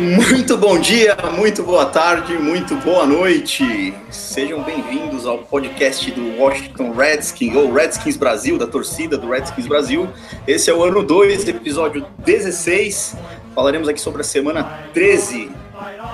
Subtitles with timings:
[0.00, 3.92] Muito bom dia, muito boa tarde, muito boa noite.
[4.10, 10.08] Sejam bem-vindos ao podcast do Washington Redskins, ou Redskins Brasil, da torcida do Redskins Brasil.
[10.46, 13.14] Esse é o ano 2, episódio 16.
[13.54, 15.50] Falaremos aqui sobre a semana 13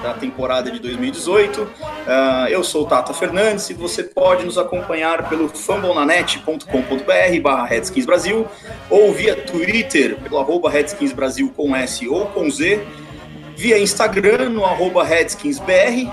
[0.03, 1.69] da temporada de 2018.
[2.09, 8.05] Ah, eu sou o Tata Fernandes e você pode nos acompanhar pelo fambonanet.com.br barra Redskins
[8.05, 8.49] Brasil
[8.91, 12.85] ou via Twitter pelo arroba Redskins Brasil com S ou com Z
[13.57, 16.11] via Instagram no arroba RedskinsBR.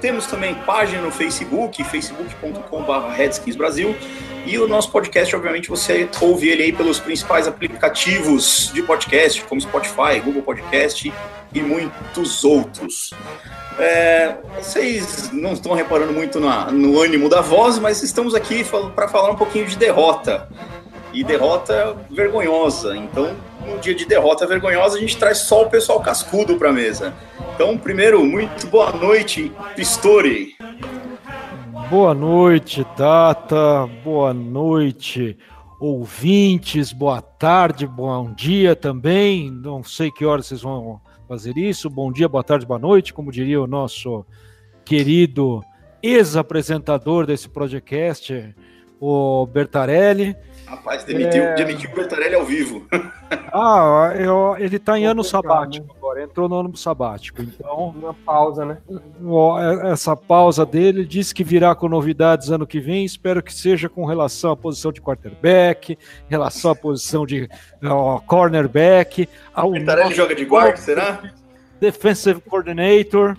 [0.00, 3.96] Temos também página no Facebook, facebook.com.br redskinsbrasil.
[4.46, 9.60] E o nosso podcast, obviamente, você ouve ele aí pelos principais aplicativos de podcast, como
[9.60, 11.10] Spotify, Google Podcast
[11.54, 13.12] e muitos outros.
[13.78, 19.08] É, vocês não estão reparando muito na- no ânimo da voz, mas estamos aqui para
[19.08, 20.48] falar um pouquinho de derrota.
[21.14, 22.96] E derrota vergonhosa.
[22.96, 26.72] Então, num dia de derrota vergonhosa, a gente traz só o pessoal cascudo para a
[26.72, 27.14] mesa.
[27.54, 30.56] Então, primeiro, muito boa noite, Pistori.
[31.88, 33.88] Boa noite, Data.
[34.02, 35.38] Boa noite,
[35.78, 36.92] ouvintes.
[36.92, 39.52] Boa tarde, bom dia também.
[39.52, 41.88] Não sei que horas vocês vão fazer isso.
[41.88, 44.26] Bom dia, boa tarde, boa noite, como diria o nosso
[44.84, 45.62] querido
[46.02, 48.52] ex-apresentador desse podcast,
[49.00, 50.36] o Bertarelli.
[50.66, 51.54] Rapaz, demitiu, É.
[51.54, 52.86] demitiu o Bertarelli ao vivo.
[53.56, 57.40] Ah, eu- ele está em ano sabático agora, entrou no ano sabático.
[57.42, 58.78] Então, Uma pausa, né?
[59.92, 63.04] Essa pausa dele diz que virá com novidades ano que vem.
[63.04, 65.96] Espero que seja com relação à posição de quarterback,
[66.28, 67.48] relação à posição de
[67.84, 71.22] ó, cornerback, ao Bertarelli nosso joga de guarda, será?
[71.80, 73.36] defensive coordinator.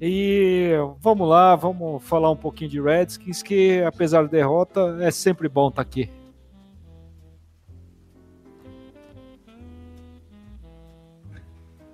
[0.00, 5.48] E vamos lá, vamos falar um pouquinho de Redskins, que apesar da derrota, é sempre
[5.48, 6.08] bom estar aqui.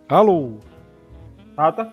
[0.07, 0.59] Alô,
[1.57, 1.91] Tata?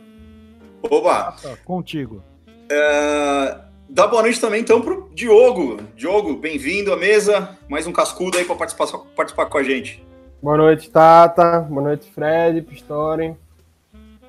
[0.84, 1.32] Oba!
[1.42, 2.22] tá contigo.
[2.70, 3.58] É,
[3.90, 5.78] dá boa noite também, então, pro Diogo.
[5.96, 7.58] Diogo, bem-vindo à mesa.
[7.70, 10.06] Mais um cascudo aí para participar, participar com a gente.
[10.44, 11.62] Boa noite, Tata.
[11.62, 13.34] Boa noite, Fred, Pistori.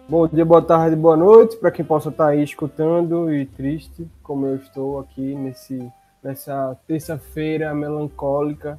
[0.09, 4.47] Bom dia, boa tarde, boa noite para quem possa estar aí escutando e triste, como
[4.47, 5.91] eu estou aqui nesse,
[6.23, 8.79] nessa terça-feira melancólica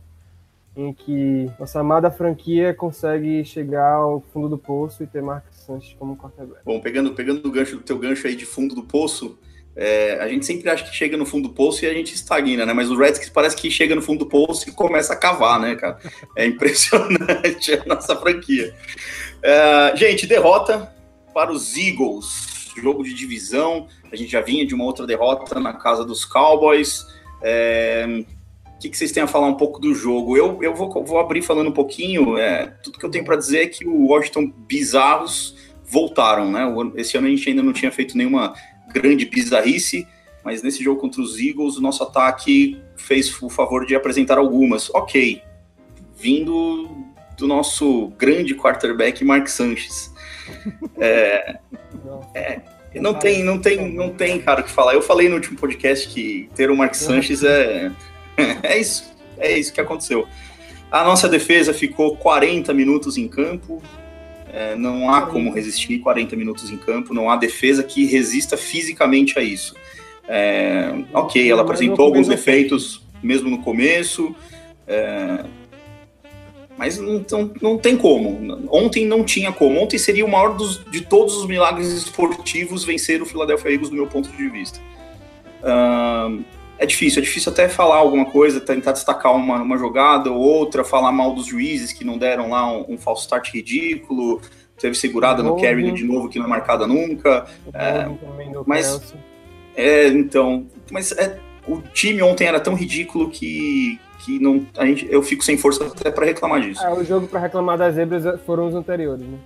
[0.75, 5.95] em que nossa amada franquia consegue chegar ao fundo do poço e ter Marcos Sanches
[5.99, 6.61] como quarterback.
[6.65, 9.37] Bom, pegando, pegando o gancho do teu gancho aí de fundo do poço,
[9.75, 12.65] é, a gente sempre acha que chega no fundo do poço e a gente estagna,
[12.65, 12.73] né?
[12.73, 15.75] Mas o Redskins parece que chega no fundo do poço e começa a cavar, né,
[15.75, 15.97] cara?
[16.35, 18.75] É impressionante a nossa franquia.
[19.41, 20.93] É, gente, derrota
[21.33, 23.87] para os Eagles, jogo de divisão.
[24.11, 27.05] A gente já vinha de uma outra derrota na casa dos Cowboys.
[27.41, 28.23] É,
[28.83, 30.35] que, que vocês têm a falar um pouco do jogo?
[30.35, 32.37] Eu, eu vou, vou abrir falando um pouquinho.
[32.37, 35.55] é, tudo que eu tenho para dizer é que o Washington Bizarros
[35.85, 36.65] voltaram, né?
[36.95, 38.53] Esse ano a gente ainda não tinha feito nenhuma
[38.93, 40.05] grande bizarrice,
[40.43, 44.89] mas nesse jogo contra os Eagles, o nosso ataque fez o favor de apresentar algumas.
[44.93, 45.41] Ok,
[46.17, 46.89] vindo
[47.37, 50.13] do nosso grande quarterback Mark Sanchez.
[50.99, 51.57] É,
[52.99, 54.93] não tem, não tem, não tem, cara, o que falar.
[54.93, 57.91] Eu falei no último podcast que ter o Mark Sanchez é,
[58.63, 60.27] é isso, é isso que aconteceu.
[60.91, 63.81] A nossa defesa ficou 40 minutos em campo.
[64.51, 67.13] É, não há como resistir 40 minutos em campo.
[67.13, 69.75] Não há defesa que resista fisicamente a isso.
[70.27, 74.35] É, ok, ela apresentou alguns defeitos mesmo no começo.
[74.87, 75.43] é,
[76.77, 78.67] mas não, não, não tem como.
[78.71, 79.79] Ontem não tinha como.
[79.81, 83.95] Ontem seria o maior dos, de todos os milagres esportivos vencer o Philadelphia Eagles, do
[83.95, 84.79] meu ponto de vista.
[85.63, 86.43] Ahn,
[86.77, 90.83] é difícil, é difícil até falar alguma coisa, tentar destacar uma, uma jogada ou outra,
[90.83, 94.41] falar mal dos juízes que não deram lá um, um falso start ridículo,
[94.77, 97.45] teve segurada no carry de novo que não é marcada nunca.
[97.73, 98.09] É,
[98.65, 99.13] mas-.
[99.75, 105.07] É, então, mas é, o time ontem era tão ridículo que, que não, a gente,
[105.09, 106.83] eu fico sem força até para reclamar disso.
[106.83, 109.37] É, o jogo para reclamar das zebras foram os anteriores, né?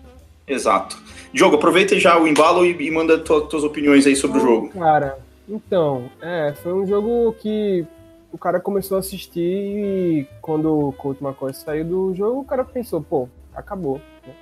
[0.47, 0.97] Exato.
[1.33, 4.69] Diogo, aproveita já o embalo e, e manda tua, tuas opiniões aí sobre o jogo.
[4.69, 7.85] Cara, então, é, foi um jogo que
[8.31, 12.63] o cara começou a assistir e quando o Colt McCoy saiu do jogo, o cara
[12.65, 14.01] pensou, pô, acabou.
[14.25, 14.33] né?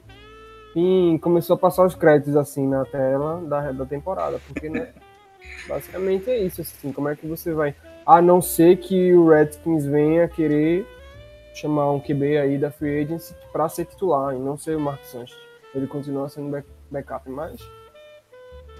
[0.75, 4.89] E começou a passar os créditos assim na tela da, da temporada, porque né,
[5.67, 7.75] Basicamente é isso, assim, como é que você vai.
[8.05, 10.85] A não ser que o Redskins venha querer
[11.53, 15.03] chamar um QB aí da Free Agency para ser titular e não ser o Mark
[15.05, 15.37] Sanchez.
[15.73, 17.57] Ele continua sendo back- backup, mas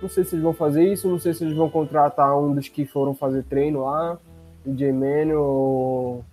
[0.01, 2.67] não sei se eles vão fazer isso, não sei se eles vão contratar um dos
[2.67, 4.17] que foram fazer treino lá,
[4.65, 4.91] o J.
[4.91, 6.25] Manuel ou,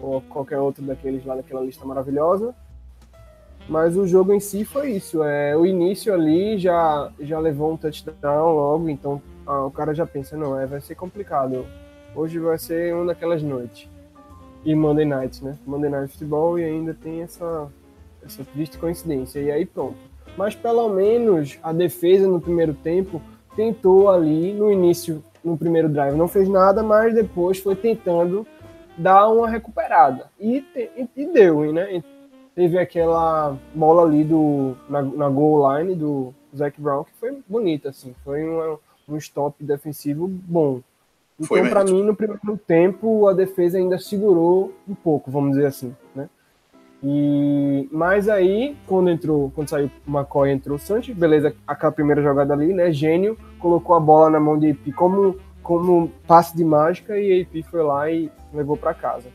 [0.00, 2.54] ou qualquer outro daqueles lá daquela lista maravilhosa.
[3.68, 5.22] Mas o jogo em si foi isso.
[5.22, 10.06] É, o início ali já, já levou um touchdown logo, então ah, o cara já
[10.06, 11.66] pensa, não, é, vai ser complicado.
[12.14, 13.88] Hoje vai ser uma daquelas noites.
[14.64, 15.58] E Monday Night, né?
[15.66, 17.68] Monday Night Futebol e ainda tem essa,
[18.24, 19.40] essa triste coincidência.
[19.40, 19.96] E aí pronto.
[20.36, 23.20] Mas pelo menos a defesa no primeiro tempo
[23.54, 28.46] tentou ali no início, no primeiro drive, não fez nada, mas depois foi tentando
[28.96, 30.26] dar uma recuperada.
[30.40, 31.96] E, te- e- deu, né?
[31.96, 32.04] E
[32.54, 37.90] teve aquela bola ali do, na, na goal line do Zac Brown que foi bonita,
[37.90, 38.14] assim.
[38.24, 38.76] Foi um,
[39.08, 40.80] um stop defensivo bom.
[41.38, 45.94] Então, para mim, no primeiro tempo, a defesa ainda segurou um pouco, vamos dizer assim,
[46.14, 46.28] né?
[47.06, 52.54] E mas aí, quando entrou, quando saiu o McCoy, entrou o beleza, aquela primeira jogada
[52.54, 52.90] ali, né?
[52.90, 57.64] Gênio, colocou a bola na mão de AP como como passe de mágica e AP
[57.70, 59.28] foi lá e levou para casa.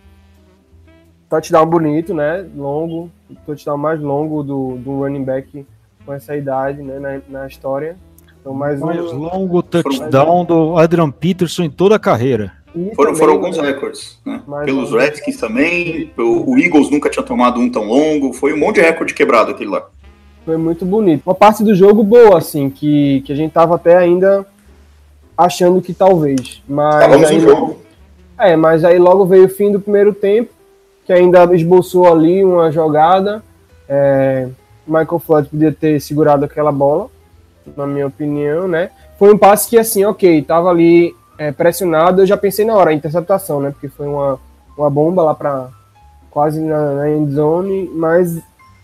[1.29, 2.47] Touchdown bonito, né?
[2.55, 5.65] Longo, o touchdown mais longo do, do running back
[6.05, 6.97] com essa idade, né?
[6.97, 7.97] Na, na história.
[8.39, 8.85] Então, mais um.
[8.85, 12.53] Mais longo touchdown do Adrian Peterson em toda a carreira.
[12.75, 14.41] E Foram, também, foram alguns né, recordes, né?
[14.65, 14.91] Pelos.
[14.91, 19.13] Redskins também, o, Eagles nunca tinha tomado um tão longo, foi um monte de recorde
[19.13, 19.87] quebrado aquele lá.
[20.45, 21.23] Foi muito bonito.
[21.25, 24.45] Uma parte do jogo boa, assim, que, que a gente tava até ainda
[25.37, 26.61] achando que talvez.
[26.67, 27.79] Mas Estávamos aí, jogo.
[28.37, 30.51] É, mas aí logo veio o fim do primeiro tempo,
[31.05, 33.43] que ainda esboçou ali uma jogada.
[33.87, 34.47] É,
[34.87, 37.07] Michael Flood podia ter segurado aquela bola,
[37.75, 38.91] na minha opinião, né?
[39.17, 42.91] Foi um passe que, assim, ok, tava ali é, pressionado, eu já pensei na hora,
[42.91, 43.71] interceptação, né?
[43.71, 44.37] Porque foi uma,
[44.77, 45.69] uma bomba lá para
[46.29, 48.35] quase na, na end zone, mas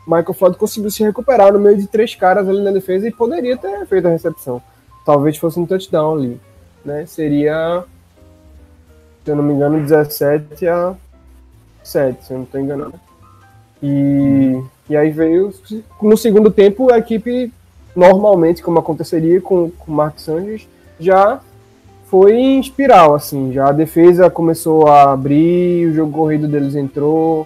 [0.07, 3.57] Michael Floyd conseguiu se recuperar no meio de três caras ali na defesa e poderia
[3.57, 4.61] ter feito a recepção.
[5.05, 6.41] Talvez fosse um touchdown ali,
[6.85, 7.05] né?
[7.05, 7.83] Seria,
[9.25, 10.95] se eu não me engano, 17 a
[11.83, 12.97] 7, se eu não estou enganado.
[13.83, 15.53] E, e aí veio,
[16.01, 17.53] no segundo tempo, a equipe,
[17.93, 20.65] normalmente, como aconteceria com o Mark Sanchez,
[20.97, 21.41] já
[22.15, 27.45] foi em espiral, assim, já a defesa começou a abrir, o jogo corrido deles entrou,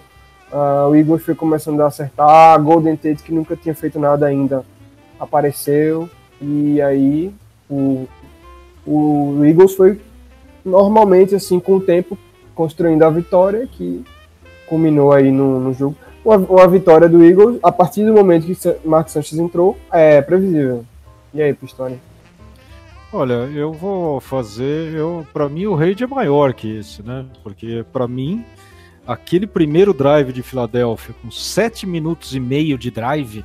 [0.52, 4.26] ah, o Eagles foi começando a acertar, a Golden Tate, que nunca tinha feito nada
[4.26, 4.64] ainda,
[5.18, 6.08] apareceu,
[6.40, 7.34] e aí
[7.68, 8.06] o,
[8.86, 10.00] o Eagles foi
[10.64, 12.16] normalmente, assim, com o tempo,
[12.54, 14.04] construindo a vitória, que
[14.68, 15.96] culminou aí no, no jogo.
[16.24, 20.84] Uma vitória do Eagles, a partir do momento que Mark Sanchez entrou, é previsível.
[21.34, 21.98] E aí, Pistone?
[23.12, 24.94] Olha, eu vou fazer.
[24.94, 27.26] Eu, para mim, o Raid é maior que esse, né?
[27.42, 28.44] Porque, para mim,
[29.06, 33.44] aquele primeiro drive de Filadélfia, com 7 minutos e meio de drive,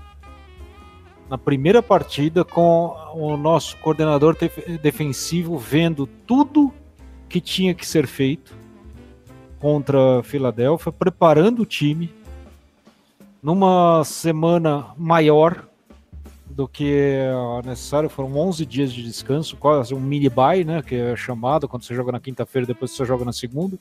[1.27, 6.71] na primeira partida, com o nosso coordenador def- defensivo vendo tudo
[7.27, 8.55] que tinha que ser feito
[9.59, 12.13] contra a Filadélfia, preparando o time
[13.41, 15.67] numa semana maior
[16.55, 17.17] do que
[17.65, 21.83] necessário, foram 11 dias de descanso, quase um mini bye, né, que é chamado quando
[21.83, 23.77] você joga na quinta-feira, depois você joga na segunda.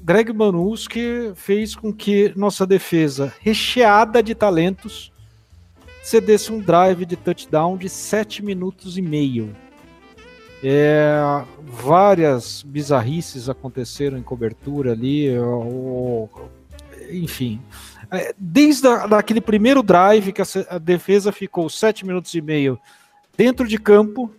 [0.00, 5.12] Greg Manuski fez com que nossa defesa, recheada de talentos,
[6.02, 9.54] cedesse um drive de touchdown de 7 minutos e meio.
[10.64, 11.20] É,
[11.62, 16.28] várias bizarrices aconteceram em cobertura ali, o-
[17.12, 17.60] enfim.
[18.10, 22.78] É, Desde a, daquele primeiro drive que a, defesa ficou 7 minutos e meio
[23.36, 24.30] dentro de campo,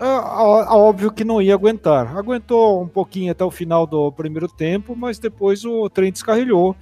[0.00, 2.16] óbvio que não ia aguentar.
[2.16, 6.76] Aguentou um pouquinho até o final do primeiro tempo, mas depois o trem descarrilhou.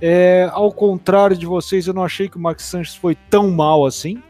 [0.00, 3.86] É, ao contrário de vocês, eu não achei que o Max Sanches foi tão mal
[3.86, 4.20] assim.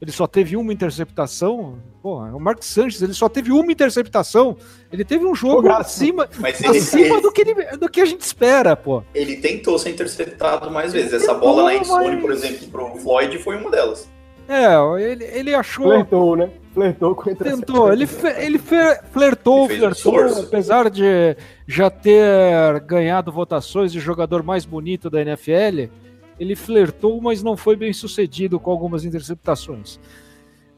[0.00, 1.78] Ele só teve uma interceptação.
[2.06, 4.56] Pô, o Marcos Sanches, ele só teve uma interceptação.
[4.92, 8.04] Ele teve um jogo acima, Mas ele, acima ele, do que, ele- do que a
[8.04, 9.02] gente espera, pô.
[9.12, 11.14] ele tentou ser interceptado mais vezes.
[11.14, 14.08] Essa tentou, bola na endzone, mas- por exemplo, pro Floyd foi uma delas.
[14.48, 15.86] É, ele, ele achou.
[15.86, 16.48] Flertou, né?
[16.72, 21.36] Flertou com a Tentou, ele, fe- ele fe- flertou, Ele fez um flertou, apesar de
[21.66, 25.90] já ter ganhado votações de jogador mais bonito da NFL,
[26.38, 29.98] ele flertou, mas não foi bem sucedido com algumas interceptações.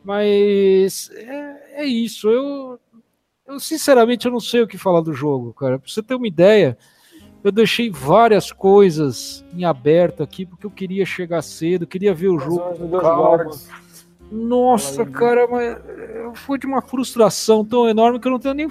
[0.05, 2.79] Mas é, é isso, eu,
[3.47, 5.79] eu sinceramente eu não sei o que falar do jogo, cara.
[5.79, 6.79] Pra você ter uma ideia,
[7.43, 12.39] eu deixei várias coisas em aberto aqui, porque eu queria chegar cedo, queria ver o
[12.39, 13.51] jogo com calma.
[14.31, 15.79] Nossa, cara, mas
[16.35, 18.69] foi de uma frustração tão enorme que eu não tenho nem,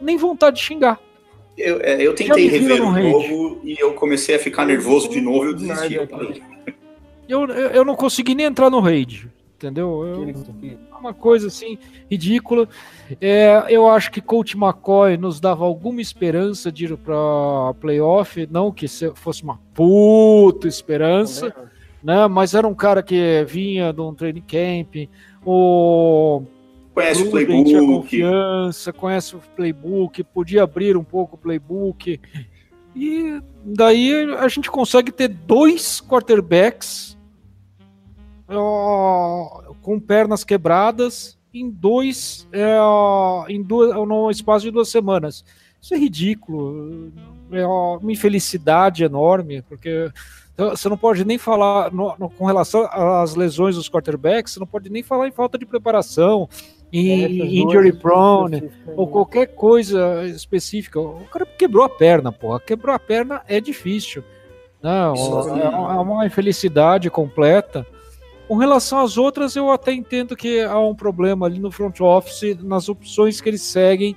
[0.00, 0.98] nem vontade de xingar.
[1.56, 5.44] Eu, é, eu tentei rever o jogo e eu comecei a ficar nervoso de novo
[5.44, 5.94] e eu desisti.
[7.28, 9.30] Eu, eu, eu não consegui nem entrar no raid,
[9.66, 10.04] entendeu?
[10.06, 11.78] Eu, uma coisa assim
[12.10, 12.68] ridícula.
[13.20, 18.72] É, eu acho que Coach McCoy nos dava alguma esperança de ir para playoff, não
[18.72, 21.52] que fosse uma puta esperança
[22.06, 22.28] né?
[22.28, 25.08] Mas era um cara que vinha de um training camp,
[25.44, 26.42] o
[26.94, 32.20] conhece o playbook, tinha confiança, conhece o playbook, podia abrir um pouco o playbook.
[32.94, 37.15] E daí a gente consegue ter dois quarterbacks
[38.48, 42.76] com pernas quebradas em dois é,
[43.48, 45.44] em duas, no espaço de duas semanas.
[45.80, 47.12] Isso é ridículo,
[47.52, 50.10] é uma infelicidade enorme, porque
[50.56, 54.60] então, você não pode nem falar, no, no, com relação às lesões dos quarterbacks, você
[54.60, 56.48] não pode nem falar em falta de preparação,
[56.90, 60.98] em é, injury prone, ou qualquer coisa específica.
[60.98, 62.58] O cara quebrou a perna, porra.
[62.58, 64.24] Quebrou a perna é difícil.
[64.82, 65.14] Não,
[65.56, 67.86] é, é uma infelicidade completa.
[68.48, 72.56] Com relação às outras, eu até entendo que há um problema ali no front office,
[72.62, 74.16] nas opções que eles seguem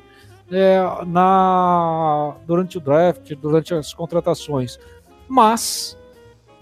[0.51, 4.79] é, na, durante o draft, durante as contratações.
[5.27, 5.97] Mas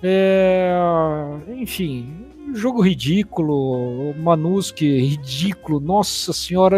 [0.02, 0.72] é,
[1.58, 6.78] enfim, jogo ridículo, Manuski ridículo, nossa senhora,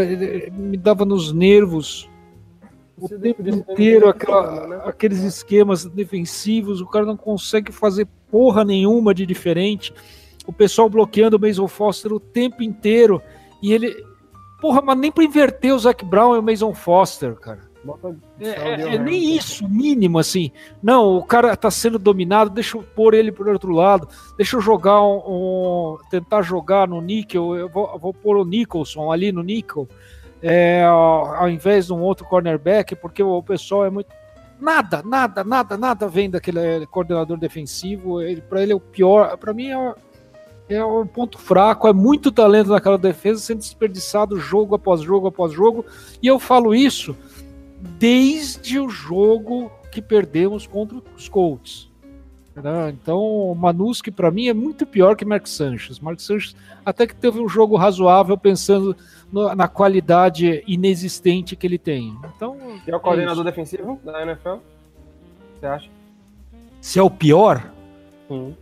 [0.51, 2.09] me dava nos nervos
[2.97, 4.81] o Você tempo inteiro aquela, né?
[4.85, 9.93] aqueles esquemas defensivos, o cara não consegue fazer porra nenhuma de diferente.
[10.49, 13.21] O pessoal bloqueando o Mason Foster o tempo inteiro
[13.61, 13.95] e ele,
[14.59, 17.69] porra, mas nem para inverter o Zac Brown e o Mason Foster, cara.
[18.41, 20.51] É, é, é nem isso, mínimo assim.
[20.81, 24.61] Não, o cara tá sendo dominado, deixa eu pôr ele pro outro lado, deixa eu
[24.61, 29.43] jogar um, um tentar jogar no níquel, eu vou, vou pôr o Nicholson ali no
[29.43, 29.87] níquel,
[30.41, 34.09] é, ao invés de um outro cornerback, porque o pessoal é muito.
[34.59, 38.19] Nada, nada, nada, nada vem daquele coordenador defensivo.
[38.19, 39.37] Ele, para ele é o pior.
[39.37, 39.95] Para mim é,
[40.69, 41.87] é um ponto fraco.
[41.87, 45.85] É muito talento naquela defesa sendo desperdiçado jogo após jogo após jogo.
[46.21, 47.15] E eu falo isso
[47.81, 51.89] desde o jogo que perdemos contra os Colts.
[52.55, 52.89] Né?
[52.89, 55.99] Então, o Manuski para mim é muito pior que Mark Sanchez.
[55.99, 58.95] Mark Sanchez até que teve um jogo razoável pensando
[59.31, 62.15] no, na qualidade inexistente que ele tem.
[62.35, 64.57] Então, que é o coordenador é defensivo da NFL?
[65.59, 65.89] Você acha?
[66.81, 67.71] Se é o pior?
[68.27, 68.55] Sim.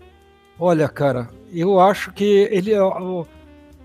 [0.60, 2.80] Olha, cara, eu acho que ele é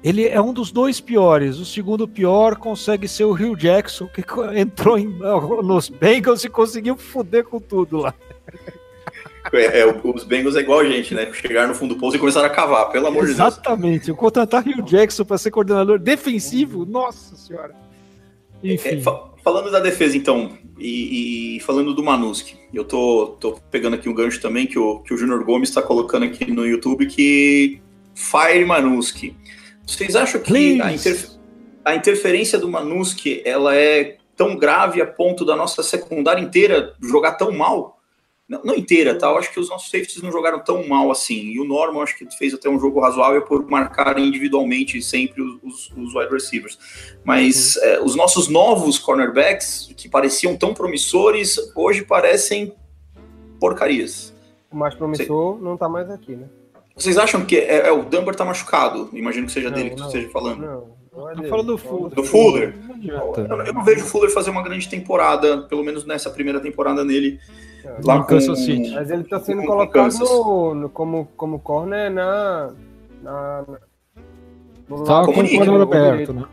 [0.03, 1.59] ele é um dos dois piores.
[1.59, 4.25] O segundo pior consegue ser o Rio Jackson, que
[4.59, 5.07] entrou em,
[5.63, 8.15] nos Bengals e conseguiu foder com tudo lá.
[9.53, 11.31] É, é, os Bengals é igual a gente, né?
[11.33, 13.39] Chegaram no fundo do poço e começaram a cavar, pelo amor de Deus.
[13.39, 14.13] Exatamente.
[14.13, 17.75] Contratar Rio Jackson para ser coordenador defensivo, nossa senhora.
[18.63, 18.89] Enfim.
[18.89, 23.95] É, fa falando da defesa, então, e, e, falando do Manuski, eu tô, tô pegando
[23.95, 27.07] aqui um gancho também que o, que o Júnior Gomes está colocando aqui no YouTube
[27.07, 27.81] que
[28.15, 29.37] Fire Manuski.
[29.85, 31.31] Vocês acham que a, interfer
[31.85, 37.33] a, interferência do Manuski ela é tão grave a ponto da nossa secundária inteira jogar
[37.33, 38.01] tão mal?
[38.49, 39.29] Não, não inteira, tá?
[39.29, 41.53] Eu acho que os nossos safeties não jogaram tão mal assim.
[41.53, 45.91] E o Norman acho que fez até um jogo razoável por marcar individualmente sempre os,
[45.97, 46.79] os wide receivers.
[47.25, 47.83] Mas uhum.
[47.83, 52.75] é, os nossos novos cornerbacks, que pareciam tão promissores, hoje parecem
[53.59, 54.35] porcarias.
[54.71, 55.65] O mais promissor Sei.
[55.65, 56.49] não tá mais aqui, né?
[56.95, 59.09] Vocês acham que é, é o Dumber tá machucado?
[59.13, 60.61] Imagino que seja não, dele que não, você esteja falando.
[60.61, 62.11] Não, não é falando do Fuller.
[62.11, 62.75] Do Fuller.
[63.03, 67.05] Eu, eu, não vejo o Fuller fazer uma grande temporada, pelo menos nessa primeira temporada
[67.05, 67.39] nele.
[68.05, 68.91] Lá com Kansas City.
[68.91, 72.73] Mas ele está sendo colocado no, no, como, como corner na.
[73.23, 73.79] na, na
[74.89, 76.45] no tá com o corner aberto, né?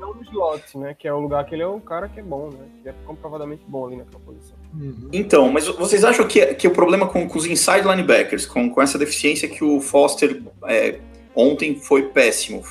[0.00, 0.94] Não no slot, né?
[0.98, 2.66] Que é o lugar que ele é o cara que é bom, né?
[2.82, 4.56] Que é comprovadamente bom ali naquela posição.
[4.74, 5.08] Uhum.
[5.12, 8.82] Então, mas vocês acham que, que o problema com, com os inside linebackers, com, com
[8.82, 10.98] essa deficiência que o Foster é,
[11.34, 12.62] ontem foi péssimo,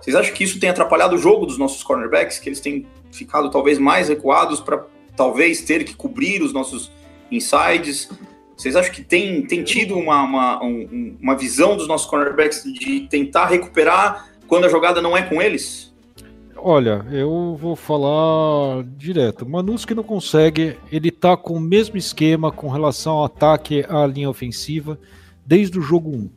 [0.00, 3.50] vocês acham que isso tem atrapalhado o jogo dos nossos cornerbacks, que eles têm ficado
[3.50, 4.84] talvez mais recuados para
[5.16, 6.90] talvez ter que cobrir os nossos
[7.34, 8.08] insides?
[8.56, 13.08] Vocês acham que tem, tem tido uma, uma, um, uma visão dos nossos cornerbacks de
[13.08, 15.92] tentar recuperar quando a jogada não é com eles?
[16.56, 19.48] Olha, eu vou falar direto.
[19.48, 24.30] Manuski não consegue, ele tá com o mesmo esquema com relação ao ataque à linha
[24.30, 24.96] ofensiva
[25.44, 26.30] desde o jogo 1.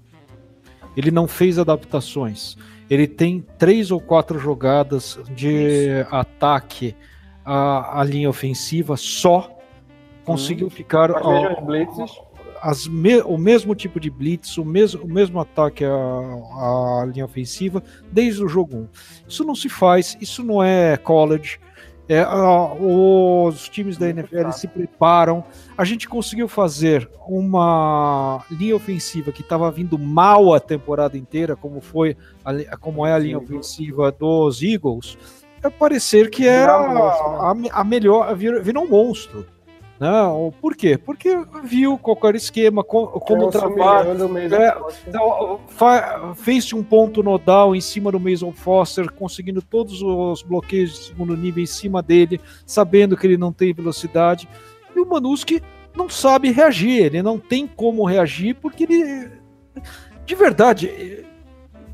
[0.98, 2.58] Ele não fez adaptações.
[2.90, 6.08] Ele tem três ou quatro jogadas de Isso.
[6.10, 6.96] ataque
[7.44, 9.55] à, à, linha ofensiva só.
[10.26, 10.72] Conseguiu hum.
[10.72, 11.12] ficar.
[11.12, 11.56] Ao,
[12.62, 17.26] as me, o mesmo tipo de blitz, o mesmo, o mesmo ataque à, à linha
[17.26, 18.88] ofensiva desde o jogo 1.
[19.28, 21.60] Isso não se faz, isso não é college.
[22.08, 22.24] É,
[22.80, 25.44] os times da NFL se preparam.
[25.76, 31.82] A gente conseguiu fazer uma linha ofensiva que estava vindo mal a temporada inteira, como
[31.82, 35.18] foi, a, como é a linha ofensiva dos Eagles.
[35.64, 39.46] É parecer que era a, a melhor, virou um monstro.
[40.00, 40.98] Não, por quê?
[40.98, 41.30] Porque
[41.64, 44.10] viu qual era o esquema, como trabalha.
[44.52, 44.76] É,
[46.36, 51.38] fez um ponto nodal em cima do Mason Foster, conseguindo todos os bloqueios de segundo
[51.38, 54.50] nível em cima dele, sabendo que ele não tem velocidade.
[54.94, 55.62] E o Manuski
[55.96, 59.32] não sabe reagir, ele não tem como reagir, porque ele.
[60.26, 61.26] De verdade,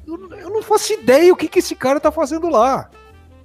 [0.07, 2.89] eu não faço ideia o que, que esse cara tá fazendo lá.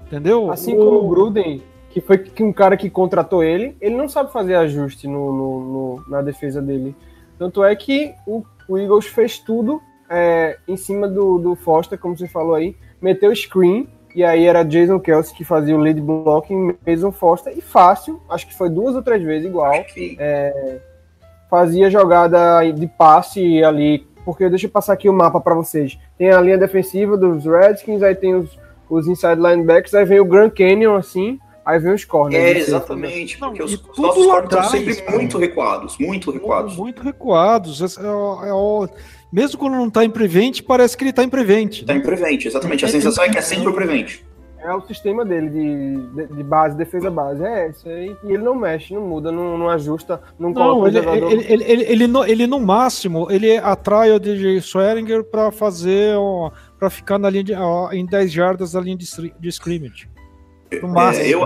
[0.07, 0.51] Entendeu?
[0.51, 0.79] Assim o...
[0.79, 1.63] como o Gruden
[1.97, 5.61] que foi que um cara que contratou ele, ele não sabe fazer ajuste no, no,
[5.61, 6.95] no na defesa dele.
[7.39, 12.15] Tanto é que o, o Eagles fez tudo é, em cima do, do Foster, como
[12.15, 16.77] você falou aí, meteu screen, e aí era Jason Kelsey que fazia o lead blocking,
[16.87, 19.73] Mason Foster, e fácil, acho que foi duas ou três vezes igual,
[20.19, 20.79] é,
[21.49, 25.99] fazia jogada de passe ali, porque deixa eu passar aqui o mapa para vocês.
[26.19, 30.27] Tem a linha defensiva dos Redskins, aí tem os, os inside linebackers, aí vem o
[30.27, 32.45] Grand Canyon assim, Aí vem os corners.
[32.45, 36.77] É, exatamente, porque os, os nossos corners estão sempre muito recuados, muito recuados.
[36.77, 37.99] Muito, recuados.
[37.99, 38.89] É, é, é,
[39.33, 41.81] mesmo quando não está em prevent, parece que ele está em prevent.
[41.81, 42.85] Está em prevent, exatamente.
[42.85, 44.21] A sensação é que é sempre o prevent.
[44.61, 47.45] É o sistema dele de, de, de base, defesa base.
[47.45, 48.17] É isso aí.
[48.23, 51.85] E ele não mexe, não muda, não, não ajusta, não, não ele, ele, ele, ele,
[51.85, 56.15] ele, no, ele, no máximo, ele atrai o DJ Swearinger para fazer,
[56.79, 57.55] para ficar na linha de,
[57.93, 59.07] em 10 jardas da linha de,
[59.39, 60.09] de scrimmage.
[60.71, 61.43] É, eu,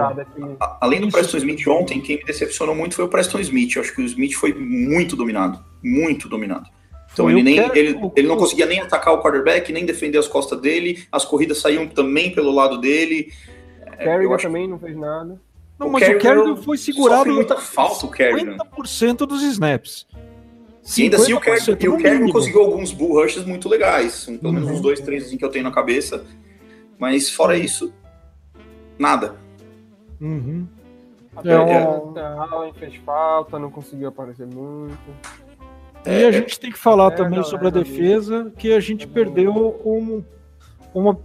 [0.81, 3.77] além do Preston Smith ontem, quem me decepcionou muito foi o Preston Smith.
[3.77, 5.63] Eu acho que o Smith foi muito dominado.
[5.83, 6.69] Muito dominado.
[7.13, 7.77] Então ele, nem, quero...
[7.77, 11.05] ele, ele não conseguia nem atacar o quarterback, nem defender as costas dele.
[11.11, 13.33] As corridas saíam também pelo lado dele.
[13.87, 14.47] O Kerrigan acho...
[14.47, 15.41] também não fez nada.
[15.79, 18.57] Não, o mas Kerrigan o Kerrigan foi segurado muita falta, o Kerrigan.
[18.77, 20.07] 50% dos snaps.
[20.97, 24.27] E ainda assim o Kerrigan, o Kerrigan conseguiu alguns bull rushes muito legais.
[24.41, 24.75] Pelo menos uhum.
[24.77, 26.25] uns dois, três assim, que eu tenho na cabeça.
[26.99, 27.93] Mas fora isso,
[29.01, 29.35] nada.
[30.21, 30.67] Uhum.
[31.35, 34.99] Até é, o fez falta, não conseguiu aparecer muito.
[36.05, 39.81] E a gente tem que falar é, também sobre a defesa, que a gente perdeu
[39.85, 40.23] um,
[40.95, 41.19] uma,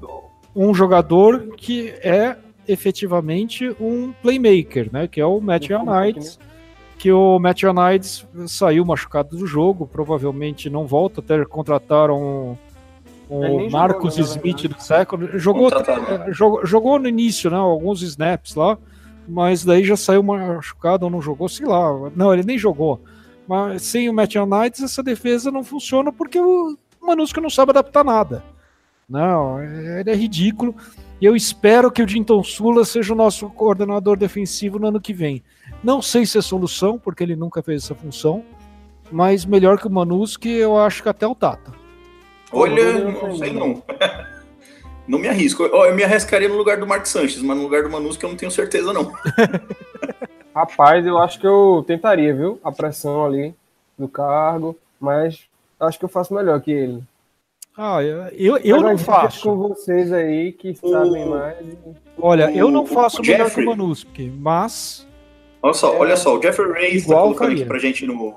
[0.55, 5.07] um jogador que é efetivamente um playmaker, né?
[5.07, 6.39] Que é o Matt Knights.
[6.97, 12.57] Que o Matt Knights saiu machucado do jogo, provavelmente não volta, até contrataram
[13.29, 15.69] o Marcos jogou, Smith do século jogou,
[16.29, 17.57] jogou, jogou no início, né?
[17.57, 18.77] Alguns snaps lá,
[19.27, 22.11] mas daí já saiu machucado ou não jogou, sei lá.
[22.15, 23.01] Não, ele nem jogou.
[23.47, 28.03] Mas sem o Matt Knights, essa defesa não funciona porque o Manusco não sabe adaptar
[28.03, 28.43] nada.
[29.07, 30.75] Não, ele é ridículo.
[31.21, 35.13] E eu espero que o Dinton Sula seja o nosso coordenador defensivo no ano que
[35.13, 35.43] vem.
[35.83, 38.43] Não sei se é solução, porque ele nunca fez essa função,
[39.11, 41.84] mas melhor que o Manusco, eu acho que até o Tata.
[42.51, 43.83] Olha, não sei não.
[45.07, 45.63] não me arrisco.
[45.63, 48.29] Eu me arriscaria no lugar do Mark Sanches, mas no lugar do Manus que eu
[48.29, 49.11] não tenho certeza não.
[50.55, 52.59] Rapaz, eu acho que eu tentaria, viu?
[52.63, 53.53] A pressão ali
[53.97, 55.43] do cargo, mas
[55.79, 57.03] acho que eu faço melhor que ele.
[57.77, 59.43] Ah, eu, eu não faço.
[59.43, 60.89] com vocês aí que o...
[60.89, 61.57] sabem mais.
[62.17, 65.05] Olha, eu não faço o melhor que o Manuski, mas.
[65.61, 65.97] Olha só, é...
[65.97, 68.33] olha só, o Jeffrey Reis está colocando aqui pra gente no,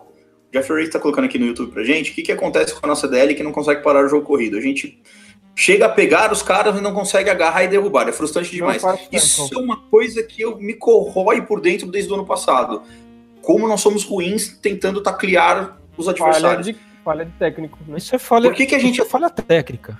[0.53, 3.07] Jeffrey está colocando aqui no YouTube pra gente o que, que acontece com a nossa
[3.07, 4.57] DL que não consegue parar o jogo corrido.
[4.57, 5.01] A gente
[5.55, 8.09] chega a pegar os caras e não consegue agarrar e derrubar.
[8.09, 8.83] É frustrante demais.
[9.13, 12.83] Isso é uma coisa que eu me corrói por dentro desde o ano passado.
[13.43, 16.43] Como nós somos ruins tentando taclear os adversários.
[16.43, 17.79] Falha de, falha de técnico.
[17.87, 17.99] Né?
[17.99, 18.49] Isso é falha.
[18.49, 19.01] Por que, que a gente.
[19.01, 19.99] é falha técnica.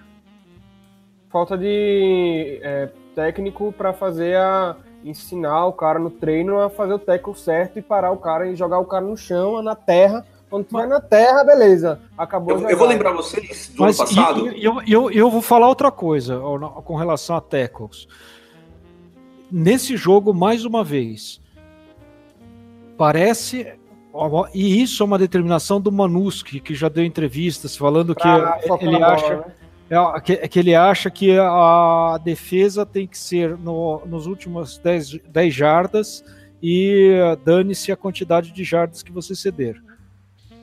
[1.29, 6.99] Falta de é, técnico para fazer a ensinar o cara no treino a fazer o
[6.99, 10.65] tackle certo e parar o cara e jogar o cara no chão, na terra, quando
[10.65, 12.01] tu vai na Terra, beleza.
[12.17, 12.59] Acabou.
[12.59, 14.49] Eu, eu vou lembrar vocês do Mas, ano passado.
[14.49, 16.41] Eu, eu, eu, vou falar outra coisa
[16.85, 18.09] com relação a tackles.
[19.51, 21.41] Nesse jogo, mais uma vez,
[22.97, 23.75] parece.
[24.55, 29.03] E isso é uma determinação do Manuski, que já deu entrevistas falando pra que ele
[29.03, 29.37] acha.
[29.37, 29.55] Bola, né?
[29.91, 35.21] É, que, que, ele acha que a defesa tem que ser no, nos últimos 10,
[35.29, 36.25] 10 jardas
[36.63, 39.81] e dane-se a quantidade de jardas que você ceder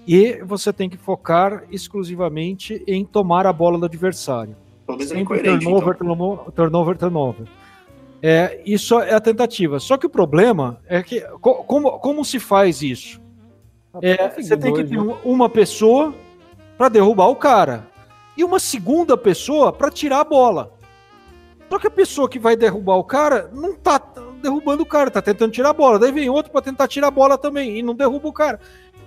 [0.08, 4.56] e você tem que focar exclusivamente em tomar a bola do adversário.
[4.86, 5.66] Talvez é incoerente.
[5.66, 6.08] Turnover, então.
[6.08, 7.48] turnover, turnover, turnover.
[8.22, 9.80] É, isso é a tentativa.
[9.80, 13.22] Só que o problema é que como, como se faz isso?
[14.02, 16.14] É, você tem que ter um- uma pessoa
[16.78, 17.88] para derrubar o cara
[18.38, 20.72] e uma segunda pessoa para tirar a bola.
[21.70, 24.00] Só que a pessoa que vai derrubar o cara não tá
[24.42, 25.98] derrubando o cara, tá tentando tirar a bola.
[25.98, 28.60] Daí vem outro para tentar tirar a bola também e não derruba o cara.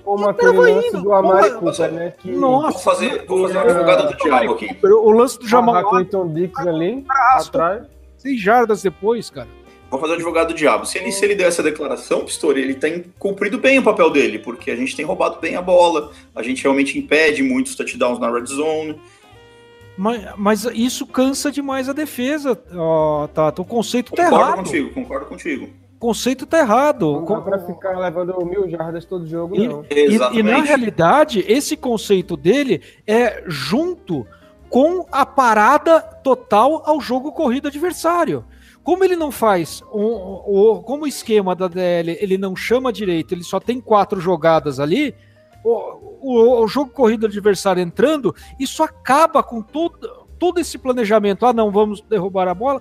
[0.08, 1.02] Como aquele lance indo.
[1.02, 1.58] do Amari Nossa.
[1.60, 2.14] Cooper, né?
[2.18, 2.70] Que Nossa.
[2.72, 4.76] Vou fazer, vou fazer um advogado do diabo aqui.
[4.82, 7.48] O lance do Jamal Clinton Dix ali, Braço.
[7.50, 7.82] atrás.
[8.16, 9.48] seis jardas depois, cara.
[9.90, 10.86] Vou fazer o advogado do diabo.
[10.86, 14.38] Se ele, se ele der essa declaração, Pistori, ele tem cumprido bem o papel dele,
[14.38, 18.30] porque a gente tem roubado bem a bola, a gente realmente impede muitos touchdowns na
[18.30, 18.98] red zone.
[19.96, 23.62] Mas, mas isso cansa demais a defesa, ó, Tato.
[23.62, 24.56] O conceito tá Concordo errado.
[24.64, 25.68] contigo, concordo contigo.
[25.98, 27.12] O conceito tá errado.
[27.12, 29.84] Não dá pra ficar levando mil jardas todo jogo, E, não.
[29.90, 34.24] e- e na realidade, esse conceito dele é junto
[34.70, 38.44] com a parada total ao jogo corrido adversário.
[38.84, 43.34] Como ele não faz, o, o- como o esquema da DL ele não chama direito,
[43.34, 45.14] ele só tem quatro jogadas ali,
[45.64, 45.72] o,
[46.22, 51.44] o- o jogo corrido adversário entrando, isso acaba com todo, todo esse planejamento.
[51.44, 52.80] Ah, não, vamos derrubar a bola,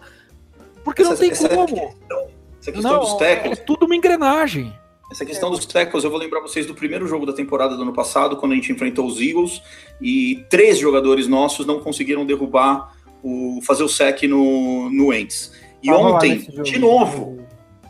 [0.83, 1.65] porque não Essa- tem essa como.
[1.67, 2.36] questão-
[2.67, 4.73] Essa questão Não, dos é tackles, tudo uma engrenagem.
[5.09, 7.93] essa questão dos tackles, eu vou lembrar vocês do primeiro jogo da temporada do ano
[7.93, 9.61] passado, quando a gente enfrentou os Eagles,
[10.01, 15.53] e três jogadores nossos não conseguiram derrubar o fazer o sec no, no Ents.
[15.81, 17.39] E lá ontem, de novo,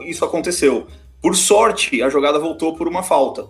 [0.01, 0.85] isso aconteceu.
[1.19, 3.47] Por sorte, a jogada voltou por uma falta.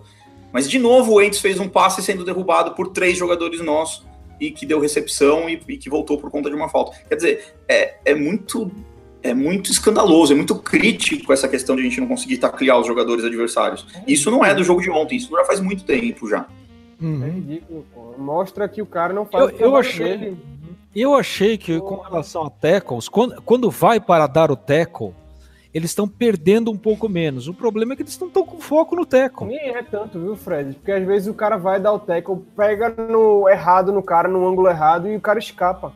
[0.50, 4.06] Mas de novo o Ents fez um passe sendo derrubado por três jogadores nossos
[4.40, 6.96] e que deu recepção e, e que voltou por conta de uma falta.
[7.06, 8.70] Quer dizer, é, é muito
[9.28, 12.86] é muito escandaloso, é muito crítico essa questão de a gente não conseguir taclear os
[12.86, 13.86] jogadores adversários.
[14.06, 16.46] Isso não é do jogo de ontem, isso já faz muito tempo já.
[17.00, 17.24] Uhum.
[17.24, 18.14] É ridículo, pô.
[18.18, 20.36] Mostra que o cara não faz Eu- o eu achei- dele.
[20.96, 25.12] Eu achei que com relação a tackles, quando, quando vai para dar o tackle,
[25.72, 27.46] eles estão perdendo um pouco menos.
[27.46, 29.46] O problema é que eles não estão com foco no tackle.
[29.46, 30.74] Nem é tanto, viu, Fred?
[30.74, 34.48] Porque às vezes o cara vai dar o tackle, pega no errado no cara, no
[34.48, 35.92] ângulo errado, e o cara escapa.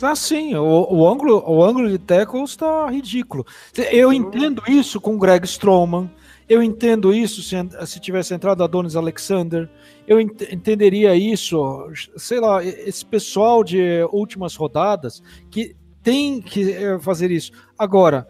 [0.00, 3.44] Ah, sim, o, o ângulo, o ângulo de tackles está ridículo.
[3.90, 6.10] Eu entendo isso com o Greg Stroman,
[6.48, 9.70] eu entendo isso se, se tivesse entrado Adonis Alexander,
[10.06, 16.98] eu ent- entenderia isso, sei lá, esse pessoal de últimas rodadas que tem que eh,
[16.98, 17.52] fazer isso.
[17.78, 18.26] Agora,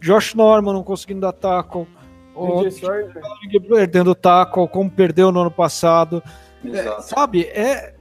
[0.00, 1.86] Josh Norman não conseguindo dar tackle,
[2.34, 3.12] o DJ Sawyer,
[3.68, 6.22] perdendo tackle, como perdeu no ano passado.
[6.64, 7.94] É, sabe, é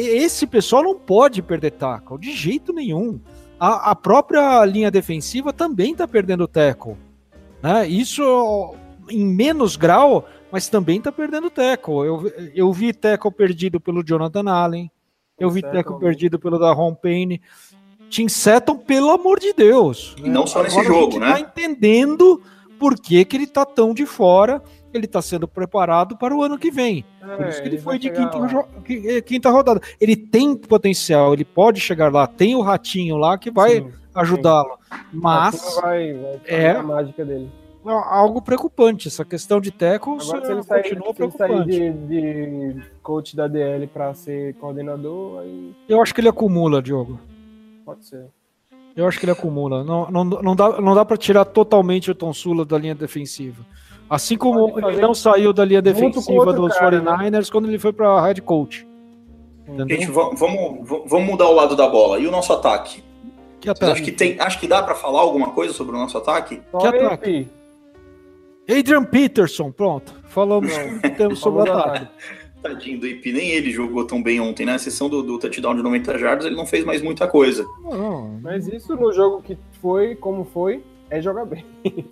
[0.00, 3.18] esse pessoal não pode perder tackle de jeito nenhum.
[3.58, 6.96] A, a própria linha defensiva também está perdendo tackle.
[7.62, 7.88] Né?
[7.88, 8.74] Isso
[9.08, 12.06] em menos grau, mas também está perdendo tackle.
[12.06, 14.90] Eu, eu vi tackle perdido pelo Jonathan Allen,
[15.38, 17.40] eu vi tackle perdido pelo Darron Payne.
[18.08, 20.14] Tim Seton, pelo amor de Deus.
[20.22, 21.32] E não só nesse Agora a jogo, gente né?
[21.32, 22.40] Tá entendendo
[22.78, 24.62] por que, que ele tá tão de fora.
[24.96, 27.04] Ele está sendo preparado para o ano que vem.
[27.20, 28.38] Por isso que ele É, vai foi de quinta,
[29.08, 29.80] eh, quinta rodada.
[30.00, 32.26] Ele tem potencial, ele pode chegar lá.
[32.26, 34.78] Tem o ratinho lá que vai ajudá-lo.
[35.12, 37.50] Mas vai, vai é- a mágica dele.
[37.86, 39.08] é algo preocupante.
[39.08, 41.78] Essa questão de tackles Agora, se eh, ele sair, continua se ele sair preocupante.
[42.08, 47.20] de, de coach da DL para ser coordenador, aí Eu acho que ele acumula, Diogo.
[47.84, 48.26] pode ser.
[48.96, 49.84] Eu acho que ele acumula.
[49.84, 53.62] Não, não, não dá, não dá para tirar totalmente o Tom Sula da linha defensiva.
[54.08, 58.20] Assim como ele não saiu da linha defensiva dos cara, 49ers quando ele foi para
[58.26, 58.86] head coach.
[59.66, 59.98] Entendeu?
[59.98, 62.18] Gente, va- vamos, va- vamos mudar o lado da bola.
[62.20, 63.02] E o nosso ataque?
[63.60, 63.92] Que ataque.
[63.92, 66.60] acham que, tem, acho que dá pra falar alguma coisa sobre o nosso ataque?
[66.78, 67.48] Que ataque?
[68.68, 70.14] Adrian Peterson, pronto.
[70.28, 70.72] Falamos
[71.16, 72.06] temos sobre o ataque.
[72.62, 74.72] Tadinho do IP, nem ele jogou tão bem ontem, né?
[74.72, 77.64] A exceção do, do touchdown de 90 jardas, ele não fez mais muita coisa.
[77.82, 81.64] Não, Mas isso no jogo que foi, como foi, é jogar bem.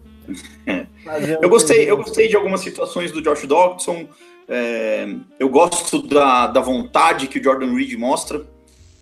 [1.41, 4.07] Eu gostei, eu gostei de algumas situações do Josh Dodson.
[4.49, 5.07] é,
[5.39, 8.43] eu gosto da, da vontade que o Jordan Reed mostra.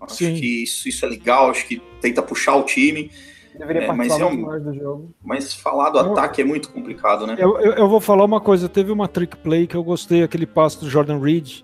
[0.00, 0.34] Acho Sim.
[0.34, 3.10] que isso, isso é legal, acho que tenta puxar o time.
[3.56, 5.10] Deveria É, mas é um- mais do jogo.
[5.22, 7.36] Mas falar do Eu- ataque é muito complicado, né?
[7.38, 8.68] Eu, eu, eu vou falar uma coisa.
[8.68, 11.60] Teve uma trick play que eu gostei, aquele passe do Jordan Reed.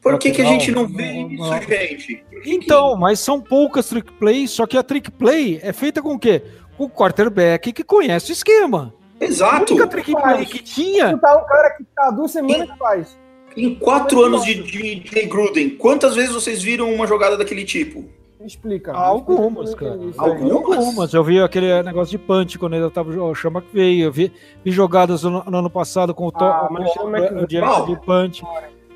[0.00, 1.60] Por que, que a gente não vê não, isso, não.
[1.62, 2.24] gente?
[2.46, 6.18] Então, mas são poucas trick plays, só que a trick play é feita com o
[6.18, 6.42] quê?
[6.78, 8.94] O quarterback que conhece o esquema.
[9.20, 9.72] A Exato!
[9.74, 11.16] única trick play que tinha.
[11.18, 13.18] Tá um cara que tá duas semanas que faz.
[13.56, 18.04] Em quatro anos de, de, de Gruden, quantas vezes vocês viram uma jogada daquele tipo?
[18.38, 18.92] Me explica.
[18.92, 20.08] Algumas, explica cara.
[20.08, 20.20] isso.
[20.20, 20.78] Algumas?
[20.78, 21.14] Algumas.
[21.14, 24.00] Eu vi aquele negócio de punch quando ele tava o Sean McVay.
[24.00, 24.32] Eu vi,
[24.64, 27.86] vi jogadas no, no ano passado com o Tom Ah, mas o o- o direto
[27.86, 28.44] de punch.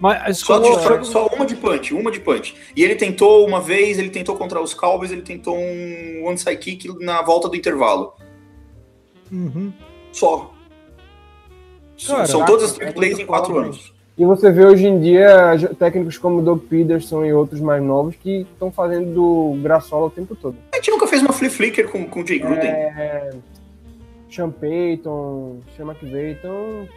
[0.03, 2.57] Mas Só, de- só- só uma de punch, uma de punch.
[2.75, 6.89] E ele tentou uma vez, ele tentou contra os Cowboys, ele tentou um onside kick
[7.05, 8.13] na volta do intervalo.
[9.31, 9.73] Uhum.
[10.11, 10.53] Só.
[12.05, 13.95] Cara, São todas as plays em quatro anos.
[14.19, 18.17] E você vê hoje em dia técnicos como o Doug Peterson e outros mais novos
[18.17, 20.57] que estão fazendo do Graçola o tempo todo.
[20.73, 22.69] A gente nunca fez uma flip flicker com, com o Jay Gruden.
[22.69, 23.31] É,
[24.29, 26.89] Sean Payton, Sean McVay, estão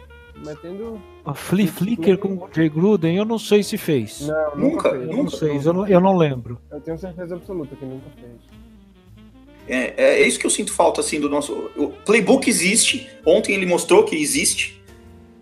[0.44, 1.00] metendo.
[1.26, 4.20] A Flea Flicker com o Jay Gruden, eu não sei se fez.
[4.28, 5.02] Não, Nunca, nunca, fez.
[5.02, 5.36] eu não nunca.
[5.36, 6.58] sei, eu não, eu não lembro.
[6.70, 8.32] Eu tenho certeza absoluta que nunca fez.
[9.68, 11.52] É, é isso que eu sinto falta assim do nosso.
[11.76, 13.08] O playbook existe.
[13.26, 14.80] Ontem ele mostrou que existe.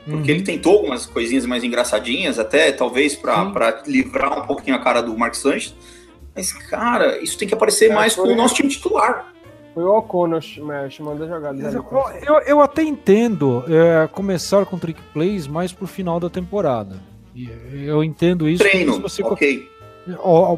[0.07, 0.37] Porque Uhum.
[0.39, 5.17] ele tentou algumas coisinhas mais engraçadinhas, até talvez pra livrar um pouquinho a cara do
[5.17, 5.75] Mark Sanchez.
[6.35, 9.34] Mas, cara, isso tem que aparecer É, mais com o nosso time titular.
[9.75, 10.41] Foi o O'Connor
[10.73, 11.61] é, chamando as jogadas.
[11.61, 11.85] Mas ali.
[12.23, 16.97] Eu, eu, eu até entendo é, começar com trick plays mais pro final da temporada.
[17.73, 18.63] Eu entendo isso.
[18.63, 19.71] Treino, porque você, ok.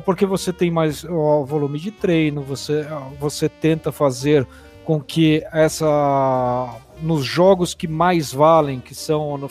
[0.04, 2.86] porque você tem mais volume de treino, você,
[3.18, 4.46] você tenta fazer
[4.84, 9.50] com que essa nos jogos que mais valem, que são no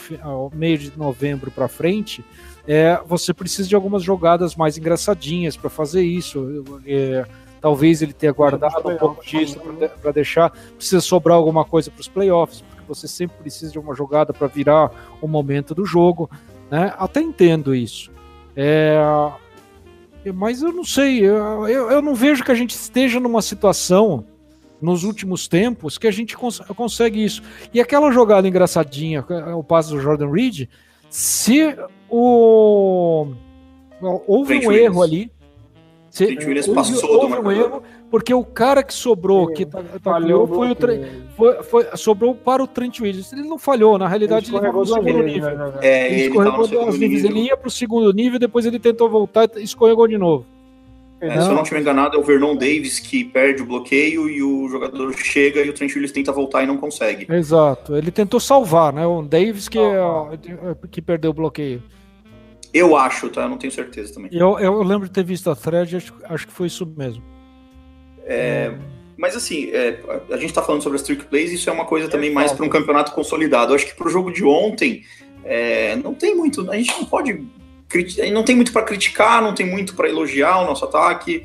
[0.52, 2.24] meio de novembro para frente,
[2.66, 6.64] é, você precisa de algumas jogadas mais engraçadinhas para fazer isso.
[6.86, 7.24] É,
[7.66, 9.60] talvez ele tenha guardado um pouco disso
[10.00, 10.50] para deixar.
[10.76, 14.46] Precisa sobrar alguma coisa para os playoffs, porque você sempre precisa de uma jogada para
[14.46, 16.30] virar o momento do jogo.
[16.70, 16.94] Né?
[16.96, 18.12] Até entendo isso.
[18.54, 19.02] É,
[20.32, 24.24] mas eu não sei, eu, eu, eu não vejo que a gente esteja numa situação
[24.80, 27.42] nos últimos tempos que a gente cons consegue isso.
[27.74, 29.24] E aquela jogada engraçadinha,
[29.56, 30.68] o passe do Jordan Reed,
[31.10, 31.76] se
[32.08, 33.26] o
[34.00, 35.32] houve um erro ali,
[36.16, 39.66] se, Trent Williams houve, passou do houve um erro, porque o cara que sobrou, que
[39.66, 40.76] ta- Falhou foi o
[41.36, 43.32] foi, foi- sobrou para o Trent Williams.
[43.32, 45.42] Ele não falhou, na realidade ele, no duas segundo nível.
[45.42, 45.78] né, jogada.
[45.86, 49.08] É, Ele ele escorregou duas níveis, ele ia para o segundo nível, depois ele tentou
[49.10, 50.46] voltar e escorregou de novo.
[51.18, 54.42] É, se eu não estiver enganado, é o Vernon Davis que perde o bloqueio e
[54.42, 57.26] o jogador chega e o Trent Williams tenta voltar e não consegue.
[57.32, 59.06] Exato, ele tentou salvar, né?
[59.06, 59.96] O Davis que, é,
[60.90, 61.82] que perdeu o bloqueio.
[62.76, 63.42] Eu acho, tá?
[63.42, 64.30] Eu não tenho certeza também.
[64.32, 67.22] Eu, eu lembro de ter visto a thread, acho, acho que foi isso mesmo.
[69.16, 69.98] Mas assim, é,
[70.30, 72.66] a gente tá falando sobre as trick plays, isso é uma coisa também mais para
[72.66, 73.72] um campeonato consolidado.
[73.72, 75.04] Eu acho que pro jogo de ontem,
[75.42, 76.70] é, não tem muito.
[76.70, 77.42] A gente não pode.
[78.32, 81.44] Não tem muito para criticar, não tem muito para elogiar o nosso ataque,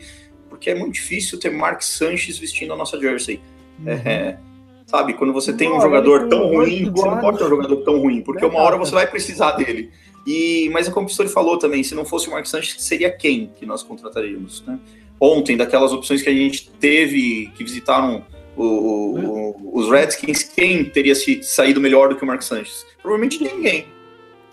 [0.49, 3.39] porque é muito difícil ter Mark Sanches vestindo a nossa jersey.
[3.85, 4.37] É,
[4.85, 7.99] sabe, quando você tem um jogador tão ruim, você não pode ter um jogador tão
[7.99, 9.91] ruim, porque uma hora você vai precisar dele.
[10.25, 13.10] E, mas é como o Pistori falou também, se não fosse o Mark Sanchez, seria
[13.10, 14.79] quem que nós contrataríamos, né?
[15.19, 18.23] Ontem, daquelas opções que a gente teve, que visitaram
[18.55, 22.86] o- o- os Redskins, quem teria se, saído melhor do que o Mark Sanchez?
[23.01, 23.86] Provavelmente ninguém.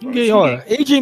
[0.00, 1.00] Ninguém, olha, AJ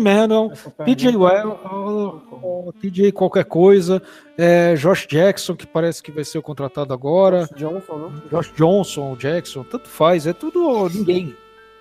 [0.53, 4.03] Essa PJ Well, o, o TJ qualquer coisa,
[4.39, 8.23] é, Josh Jackson, que parece que vai ser o contratado agora, Johnson, né?
[8.31, 11.37] Josh Johnson, Jackson, tanto faz, é tudo ninguém.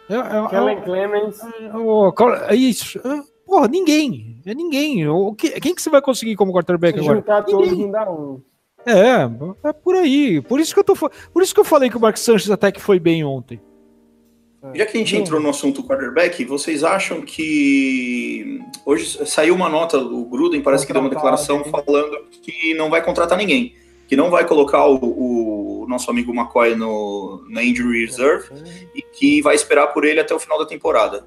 [0.10, 1.40] É, é- Kellen é- Clemens.
[1.74, 2.14] o-
[2.48, 3.00] é isso.
[3.46, 4.42] Porra, ninguém.
[4.46, 5.08] É ninguém.
[5.08, 7.18] O que, quem que você vai conseguir como quarterback Se agora?
[7.20, 7.86] juntar todos, Ninguém.
[7.86, 8.42] não dá um.
[8.86, 10.42] É, é por aí.
[10.42, 12.72] Por isso que eu tô Por isso que eu falei que o Mark Sanchez até
[12.72, 13.60] que foi bem ontem.
[14.74, 19.98] Já que a gente entrou no assunto quarterback, vocês acham que hoje saiu uma nota,
[20.00, 23.76] o Gruden parece que deu uma declaração falando que não vai contratar ninguém,
[24.08, 25.55] que não vai colocar o, o
[25.88, 28.50] nosso amigo McCoy no, na injury reserve
[28.96, 31.26] e que vai esperar por ele até o final da temporada.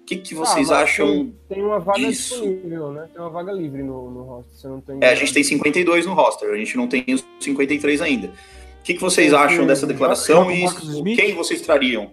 [0.00, 1.06] O que, que vocês Ah, acham?
[1.06, 2.34] Tem, tem uma vaga disso?
[2.42, 3.08] disponível, né?
[3.12, 4.52] Tem uma vaga livre no, no roster.
[4.56, 4.98] Você não tem.
[5.00, 8.28] É, a gente tem 52 no roster, a gente não tem os 53 ainda.
[8.28, 11.16] O que, que vocês acham dessa declaração e com Marcus Smith?
[11.16, 12.10] quem vocês trariam?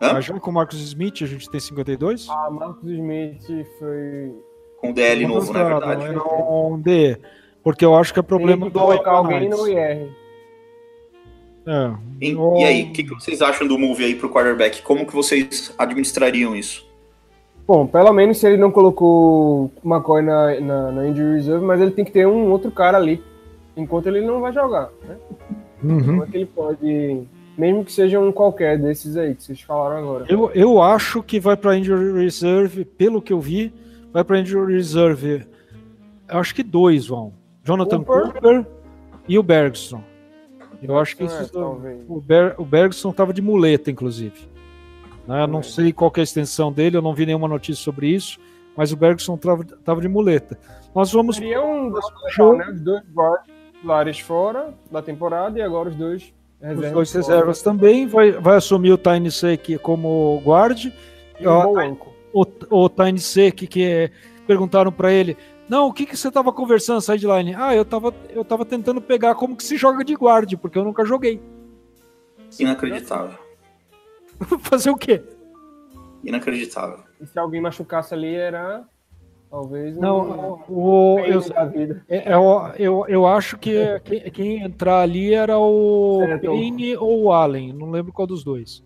[0.00, 0.12] Hã?
[0.14, 2.26] Mas com o Marcus Smith a gente tem 52?
[2.30, 3.42] Ah, Marcos Smith
[3.78, 4.32] foi.
[4.80, 6.28] Com o DL novo, não é Contratado, verdade?
[6.28, 7.18] é um D.
[7.62, 10.10] Porque eu acho que é problema Tem que do colocar alguém no IR.
[11.66, 11.92] É.
[12.20, 14.82] E, e aí, o que, que vocês acham do move aí pro quarterback?
[14.82, 16.86] Como que vocês administrariam isso?
[17.66, 21.80] Bom, pelo menos se ele não colocou o McCoy na, na, na injury reserve, mas
[21.80, 23.22] ele tem que ter um outro cara ali.
[23.76, 25.16] Enquanto ele não vai jogar, né?
[25.82, 26.04] Uhum.
[26.04, 27.22] Como é que ele pode.
[27.56, 30.26] Mesmo que seja um qualquer desses aí que vocês falaram agora.
[30.28, 33.72] Eu, eu acho que vai para injury reserve, pelo que eu vi,
[34.12, 35.46] vai para injury reserve.
[36.28, 37.32] Eu acho que dois vão.
[37.62, 38.32] Jonathan Cooper.
[38.32, 38.66] Cooper
[39.26, 40.02] e o Bergson.
[40.86, 41.98] Eu acho que É, dois- talvez.
[42.08, 44.48] o, Ber, o Bergson estava de muleta, inclusive.
[45.26, 45.62] Né, Não É.
[45.62, 48.38] sei qual que é a extensão dele, eu não vi nenhuma notícia sobre isso,
[48.76, 50.58] mas o Bergson estava de muleta.
[50.94, 51.36] Nós vamos.
[51.36, 52.56] Seria um dos Show.
[52.56, 52.66] né?
[52.70, 56.22] Os dois guards titulares fora da temporada e agora os dois
[56.60, 56.92] Os reservas.
[56.92, 57.22] dois fora.
[57.24, 58.06] reservas também.
[58.06, 60.92] Vai, vai assumir o Tiny Sek como guarde.
[61.40, 62.12] E o Ó, Bolanco.
[62.32, 64.10] o, o Tiny Sek, que é,
[64.46, 65.36] perguntaram para ele:
[65.68, 67.54] Não, o que, que você estava conversando, sideline?
[67.54, 70.84] Ah, eu tava, eu tava tentando pegar como que se joga de guarde, porque eu
[70.84, 71.40] nunca joguei.
[72.58, 73.38] Inacreditável.
[74.60, 75.22] Fazer o quê?
[76.22, 76.98] Inacreditável.
[77.20, 78.84] E se alguém machucasse ali, era
[79.50, 81.40] talvez Não, o, eu,
[81.72, 82.04] vida.
[82.08, 83.74] é- é o- eu, eu acho que
[84.04, 86.20] quem, quem entrar ali era o.
[86.42, 88.82] Payne ou o Allen, não lembro qual dos dois.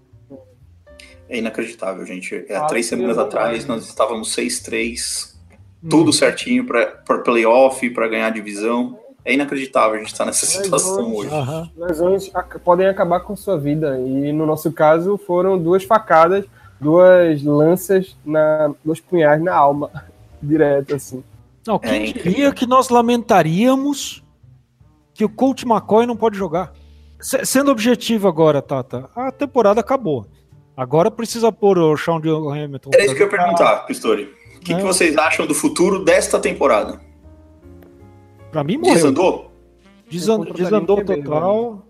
[1.28, 2.44] É inacreditável, gente.
[2.48, 5.37] É, há Ah, três semanas atrás nós estávamos 6-3,
[5.82, 5.88] Hum.
[5.88, 6.86] tudo certinho para
[7.24, 8.98] playoff, para ganhar a divisão.
[9.24, 11.30] É inacreditável a gente estar nessa Mas situação hoje-.
[11.76, 13.98] Lesões ac- podem acabar com sua vida.
[14.00, 16.44] E no nosso caso foram duas facadas,
[16.80, 19.90] duas lanças, na, dois punhais na alma.
[20.42, 21.22] Direto, assim.
[21.66, 24.22] Não, quem É diria que nós lamentaríamos
[25.12, 26.72] que o Colt McCoy não pode jogar?
[27.20, 30.26] Se- sendo objetivo agora, Tata, a temporada acabou.
[30.76, 32.90] Agora precisa pôr o Sean de Hamilton.
[32.94, 34.32] Era isso que eu ia perguntar, Pistori.
[34.58, 34.76] O que, É.
[34.76, 37.00] que vocês acham do futuro desta temporada?
[38.50, 38.94] Pra mim, morreu.
[38.94, 39.50] Desandou?
[40.10, 41.84] Desan- Eu desandou total.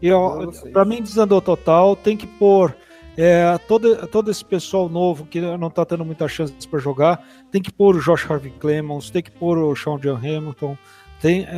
[0.00, 0.72] E, Pra ó, vocês.
[0.72, 1.96] pra mim, desandou total.
[1.96, 2.74] Tem que pôr
[3.16, 7.22] é, todo, todo esse pessoal novo que não tá tendo muita chance para jogar.
[7.50, 10.76] Tem que pôr o Josh Harvey Clemons, tem que pôr o Sean John Hamilton.
[11.20, 11.48] Tem, é,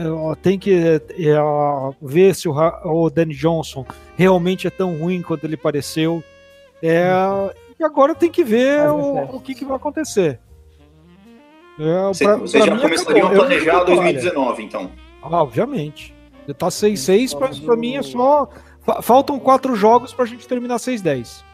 [0.42, 0.72] tem que
[1.18, 3.84] é, ó, ver se o, o Danny Johnson
[4.16, 6.24] realmente é tão ruim quanto ele pareceu.
[6.82, 7.10] É,
[7.78, 10.40] e agora tem que ver o, o que, que vai acontecer.
[11.80, 13.42] É, Cê- pra- vocês pra já começariam acabou.
[13.42, 14.90] a planejar digo, olha, 2019, então.
[15.22, 16.14] ah, obviamente.
[16.46, 18.48] Já tá 6-6, mas pra mim é só.
[18.82, 21.44] fa- Faltam quatro jogos pra gente terminar 6-10.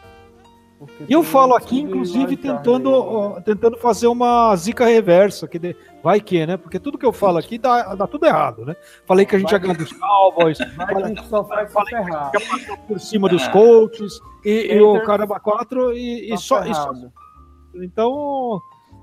[0.79, 2.95] Porque E eu falo aqui, inclusive, tentando, né?
[2.97, 5.47] ó, tentando fazer uma zica reversa.
[5.47, 6.55] Que de- Vai que, né?
[6.55, 8.75] Porque tudo que eu falo aqui dá, dá tudo errado, né?
[9.05, 11.85] Falei que a gente ia ganhar dos Cowboys, Vai que a gente só faz se
[11.85, 12.31] ferrar.
[12.33, 16.63] ia passar por cima dos coaches, e, e o caramba 4, e, e Tá só,
[16.65, 16.91] e só.
[17.75, 18.61] Então,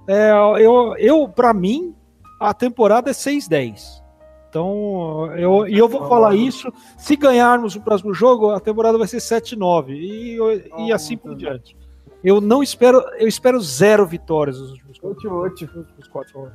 [0.09, 1.95] é, eu, eu para mim,
[2.41, 4.03] a temporada é 6-10.
[4.49, 6.73] Então, eu, e eu vou falar isso.
[6.97, 9.89] Se ganharmos o próximo jogo, a temporada vai ser 7-9.
[9.91, 10.39] E,
[10.87, 11.77] e assim por diante.
[12.23, 13.03] Eu não espero.
[13.19, 15.67] Eu espero zero vitórias nos últimos quatro, Oito, oito.
[15.67, 16.53] nos últimos quatro anos.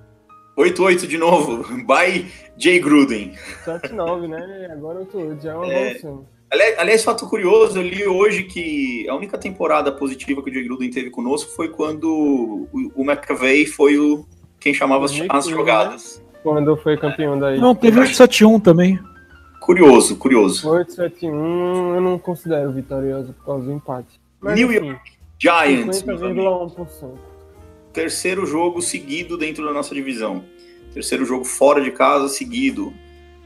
[0.57, 1.63] 8-8 de novo.
[1.85, 3.33] By Jay Gruden.
[3.65, 4.69] 7-9, né?
[4.71, 5.87] Agora 8-8, já é uma É.
[5.91, 6.25] evolução.
[6.51, 10.63] Ali- Aliás, fato curioso, eu li hoje que a única temporada positiva que o Jay
[10.63, 14.25] Gruden teve conosco foi quando o, McAvey foi o
[14.59, 16.23] quem chamava as, as 2015, jogadas.
[16.41, 17.59] Quando foi campeão daí.
[17.59, 18.99] Não, teve 7-1 também.
[19.61, 20.67] Curioso, curioso.
[20.69, 24.19] 8-7-1, eu não considero vitorioso por causa do empate.
[24.41, 24.71] Mas, New
[25.37, 26.73] Giants, meus amigos.
[26.73, 27.09] 50,1%.
[27.93, 30.43] terceiro jogo seguido dentro da nossa divisão.
[30.93, 32.91] Terceiro jogo fora de casa seguido.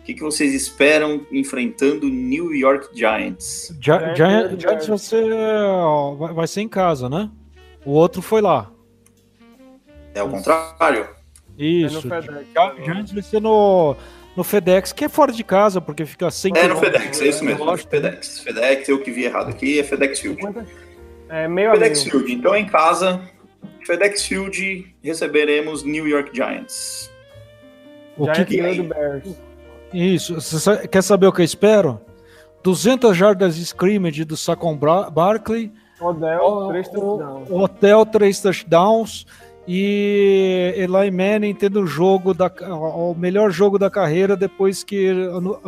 [0.03, 3.73] O que, que vocês esperam enfrentando New York Giants?
[3.81, 4.89] Gi- É, Giant- é, Giants é.
[4.89, 7.31] vai ser, vai, ser em casa, né?
[7.85, 8.69] O outro foi lá.
[10.13, 11.07] É o contrário?
[11.57, 12.01] Isso.
[12.13, 13.95] É Giants vai ser no,
[14.35, 16.75] no FedEx, que é fora de casa, porque fica sem É no.
[16.77, 17.63] FedEx, é isso mesmo.
[17.63, 17.89] Lógico.
[17.89, 18.39] FedEx.
[18.39, 20.35] FedEx, eu que vi errado aqui, é FedEx Field.
[20.41, 20.65] 50,
[21.29, 22.11] é meio FedEx meio.
[22.11, 23.21] Field, então em casa,
[23.87, 27.09] FedEx Field, receberemos New York Giants.
[28.17, 29.23] O que Giants que- ganhou do Bears.
[29.93, 30.35] Isso.
[30.41, 32.01] Você quer saber o que eu espero?
[32.63, 37.51] 200 jardas de scrimmage do Saquon Barkley, Odell, o- 3 o- touchdowns.
[37.51, 39.25] Hotel 3 touchdowns
[39.67, 45.11] e Eli Manning tendo o jogo da, o melhor jogo da carreira depois que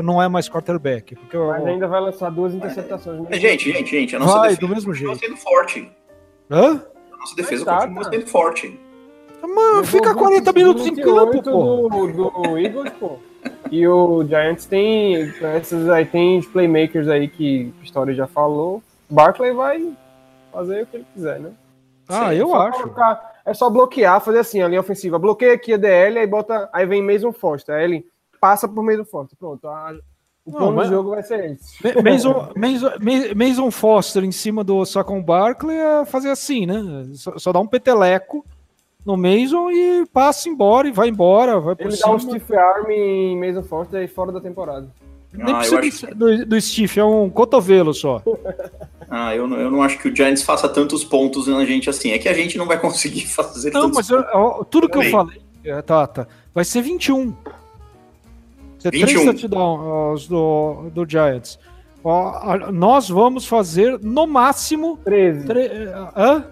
[0.01, 1.15] não- é mais quarterback.
[1.15, 3.21] Porque Mas ainda vai lançar duas interceptações.
[3.21, 3.27] né?
[3.31, 5.25] É, gente, gente, gente, a nossa vai defesa do mesmo continua jeito.
[5.27, 5.91] sendo forte.
[6.49, 6.81] Hã?
[7.13, 8.15] A nossa defesa Mas tá, continua cara.
[8.17, 8.79] sendo forte.
[9.41, 11.87] Mano, fica 40 minutos em campo, pô.
[11.89, 13.19] Do, do Eagles, pô.
[13.71, 15.13] E o Giants tem
[15.57, 18.81] esses aí, tem os playmakers aí que a história já falou.
[19.09, 19.93] Barkley vai
[20.51, 21.51] fazer o que ele quiser, né?
[22.07, 22.81] Ah, Sim, eu Só acho.
[22.83, 25.17] colocar- é só bloquear, fazer assim, a linha ofensiva.
[25.19, 26.69] Bloqueia aqui a DL, aí bota.
[26.71, 27.75] Aí vem Mason Foster.
[27.75, 28.05] Aí ele
[28.39, 29.37] passa por Mason Foster.
[29.37, 29.67] Pronto.
[29.67, 29.93] a-
[30.45, 31.75] o Não, mas- do jogo vai ser esse.
[31.83, 36.83] Ma- Mason, Mason, Ma- Mason Foster em cima do Saquon Barkley é fazer assim, né?
[37.15, 38.45] Só, só dá um peteleco
[39.05, 42.89] no Mason e passa embora e vai embora, vai por Ele dá um stiff arm
[42.89, 44.87] em Mason Foster aí fora da temporada.
[45.33, 48.21] Nem Ah, precisa acho do, do Steve, é um cotovelo só.
[49.07, 52.09] Ah, eu não, eu não acho que o Giants faça tantos pontos na gente assim.
[52.09, 55.03] É que a gente não vai conseguir fazer Não, tantos mas eu- tudo que eu
[55.11, 57.31] falei, é, Tata, vai ser 21.
[58.79, 59.05] Ser 21.
[59.07, 61.59] três touchdowns do, do Giants.
[62.03, 64.97] Ó, nós vamos fazer no máximo.
[65.05, 65.45] 13.
[65.45, 65.69] Tre,
[66.17, 66.45] hã?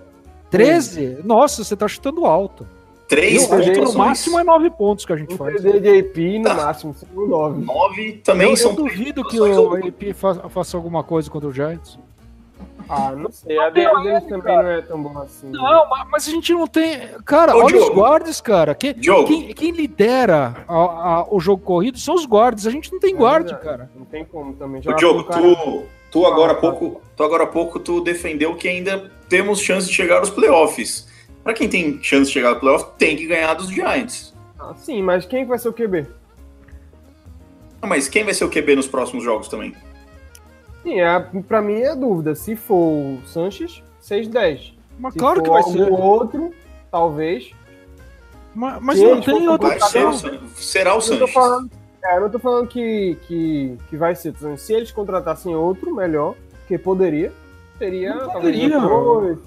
[0.57, 1.17] 13?
[1.23, 2.65] Nossa, você tá chutando alto.
[3.07, 5.61] Três Eu acho que no máximo é 9 pontos que a gente Um faz.
[5.61, 7.65] TD de AP no máximo, segundo 9.
[7.65, 11.53] Nove também Eu, são eu duvido que o AP fa- faça alguma coisa contra o
[11.53, 11.99] Giants.
[12.89, 13.57] Ah, não sei.
[13.59, 15.47] A DL deles também não é tão boa assim.
[15.47, 15.53] né?
[15.53, 16.99] Não, ma- mas a gente não tem.
[17.25, 17.93] Cara, Ô, olha os Diogo.
[17.95, 18.73] guardas, cara.
[18.75, 19.25] Que, Diogo.
[19.27, 22.65] quem, quem lidera a- a- o jogo corrido são os guardas.
[22.67, 23.63] A gente não tem É guarda, verdade.
[23.65, 23.89] cara.
[23.95, 24.81] Não tem como também.
[24.81, 28.01] O Já Diogo, um cara- tu, tu agora há pouco, tu agora há pouco tu
[28.01, 31.07] defendeu que ainda temos chance de chegar aos playoffs.
[31.43, 34.31] Para quem tem chance de chegar aos playoffs, tem que ganhar dos Giants.
[34.59, 36.05] Ah, sim, mas quem vai ser o QB?
[37.81, 39.75] Ah, Mas quem vai ser o QB nos próximos jogos também?
[40.83, 42.35] Sim, é, pra mim é dúvida.
[42.35, 44.73] Se for o Sanches, 6-10.
[44.99, 45.91] Mas Se claro for que vai ser.
[45.91, 46.53] outro,
[46.91, 47.51] talvez.
[48.53, 50.31] Mas, mas não tem outra Vai ser o opção.
[50.31, 51.33] San- será o Sanches.
[51.33, 51.71] falando,
[52.05, 54.33] é, eu não tô falando que, que, que vai ser.
[54.57, 56.35] Se eles contratassem outro melhor,
[56.67, 57.33] que poderia,
[57.77, 58.79] seria Não talvez poderia.
[58.87, 59.43] 8,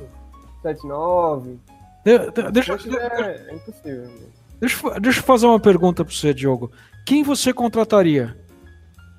[0.62, 1.58] 7, 9.
[2.04, 4.10] De- de- Deixa, É, é impossível.
[4.60, 6.70] deixa, eu- deixa eu fazer uma pergunta para você, Diogo.
[7.04, 8.36] Quem você contrataria?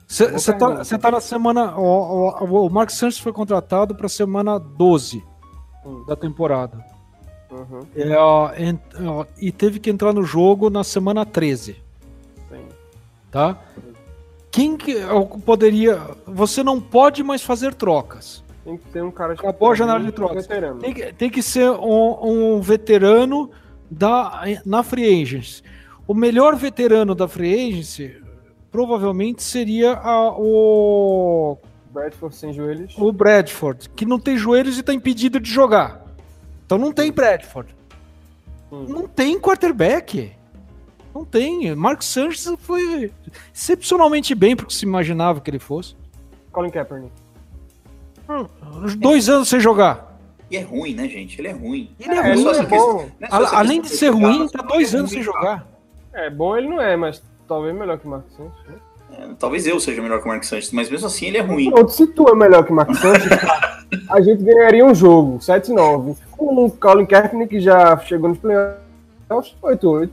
[0.07, 1.77] Você tá, cê tá na semana.
[1.77, 5.21] O, o, o Mark Santos foi contratado para semana 12
[5.85, 6.05] Hum.
[6.07, 6.83] da temporada.
[7.51, 11.75] Uhum, É, ó, ent- ó, e teve que entrar no jogo na semana 13.
[12.49, 12.65] sim.
[13.31, 13.57] Tá?
[14.51, 15.99] Quem que ó, poderia.
[16.25, 18.43] Você não pode mais fazer trocas.
[18.67, 20.45] Tem que ter um cara Acabou a janela de trocas.
[20.45, 23.49] Tem que, tem que ser um, um veterano
[23.89, 25.63] da, na Free Agency.
[26.05, 28.21] O melhor veterano da Free Agency
[28.69, 31.57] provavelmente seria a- o,
[31.91, 32.93] Bradford sem joelhos.
[32.97, 36.05] o Bradford, que não tem joelhos e está impedido de jogar.
[36.65, 37.73] Então não tem Bradford.
[38.69, 38.83] Hum.
[38.89, 40.33] Não tem quarterback.
[41.15, 41.73] Não tem.
[41.73, 43.13] Mark Sanchez foi
[43.55, 45.95] excepcionalmente bem porque se imaginava que ele fosse.
[46.51, 47.13] Colin Kaepernick.
[48.29, 50.17] Uns Dois anos sem jogar.
[50.49, 51.39] E é ruim, né, gente?
[51.41, 51.91] Ele é ruim.
[51.99, 53.05] Ele é ruim, é questão- bom.
[53.19, 55.11] não é só A- essa Além de questão ser jogar, ruim, tá dois é anos
[55.11, 55.39] sem ruim, tá?
[55.39, 55.67] jogar.
[56.13, 58.53] É, bom ele não é, mas talvez melhor que Marcos Santos.
[58.67, 58.75] né?
[59.19, 61.69] É, Talvez eu seja melhor que o Mark Sanches, mas mesmo assim ele é ruim.
[61.71, 63.23] Pronto, se tu é melhor que Marcos Santos,
[64.09, 66.15] a gente ganharia um jogo, 7-9.
[66.31, 70.09] Com o Colin Kaepernick que já chegou nos playoffs, 8-8.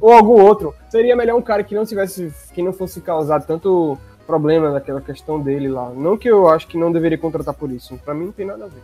[0.00, 0.74] Ou algum outro.
[0.90, 3.96] Seria melhor um cara que não tivesse, que não fosse causar tanto
[4.30, 5.90] problema naquela questão dele lá.
[5.90, 7.98] Não que eu acho que não deveria contratar por isso.
[8.04, 8.82] Pra mim não tem nada a ver.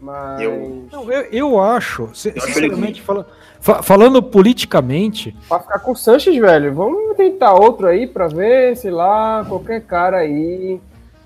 [0.00, 0.40] Mas.
[0.40, 3.26] Eu- Não, eu, eu acho, sinceramente, fala-
[3.60, 8.76] fa- falando politicamente, Pra ficar com o Sanches, velho, vamos tentar outro aí pra ver,
[8.76, 10.80] sei lá, qualquer cara aí.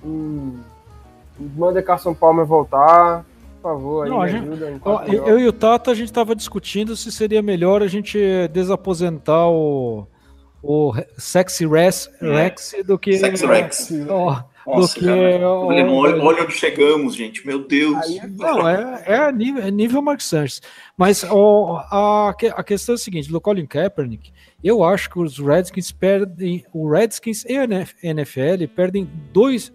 [0.05, 0.55] Hum,
[1.57, 3.25] manda Carson Palmer voltar.
[3.61, 4.73] Por favor, aí Não, gente- ajuda.
[4.85, 8.19] ó, eu, eu e o Tata, a gente estava discutindo se seria melhor a gente
[8.53, 10.05] desaposentar o,
[10.63, 13.15] o Sexy Rex, Rex do que.
[13.19, 13.91] Sex Rex.
[14.09, 15.07] ó, Nossa, do que.
[15.07, 15.49] cara.
[15.49, 17.45] ó, Olha, olha, olha onde chegamos, gente.
[17.47, 17.97] Meu Deus.
[18.07, 20.63] Aí é Não, é, é nível, é nível Mark Sanchez.
[20.97, 24.33] Mas ó, a, que- a questão é a seguinte: do Colin Kaepernick,
[24.63, 26.65] eu acho que os Redskins perdem.
[26.73, 29.73] O Redskins e a NF NFL perdem dois,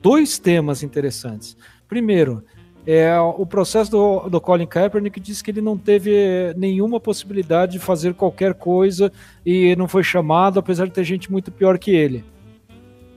[0.00, 1.56] dois temas interessantes.
[1.86, 2.42] Primeiro,
[2.86, 7.78] é o processo do, do Colin Kaepernick diz que ele não teve nenhuma possibilidade de
[7.78, 9.12] fazer qualquer coisa
[9.44, 12.24] e não foi chamado, apesar de ter gente muito pior que ele.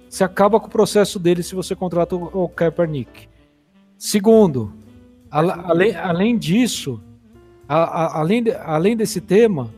[0.10, 3.28] Você acaba com o processo dele se você contrata o, o Kaepernick.
[3.98, 4.74] Segundo,
[5.32, 7.02] ala- além, além disso,
[7.68, 9.74] a- a- além, além desse tema,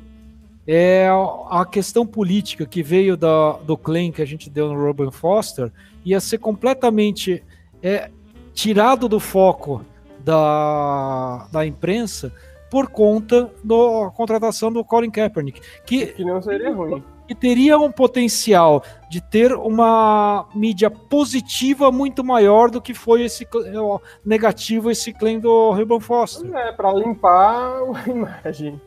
[0.68, 4.84] é a a questão política que veio da, do claim que a gente deu no
[4.84, 5.72] Robin Foster
[6.04, 7.44] ia ser completamente
[7.84, 8.10] é,
[8.56, 9.84] tirado do foco
[10.20, 12.34] da, da imprensa
[12.72, 17.03] por conta da contratação do Colin Kaepernick, que Que não seria ruim.
[17.28, 23.47] que teria um potencial de ter uma mídia positiva muito maior do que foi esse
[23.78, 26.49] ó, negativo esse claim do Ruben Foster.
[26.56, 28.82] É, pra limpar a imagem.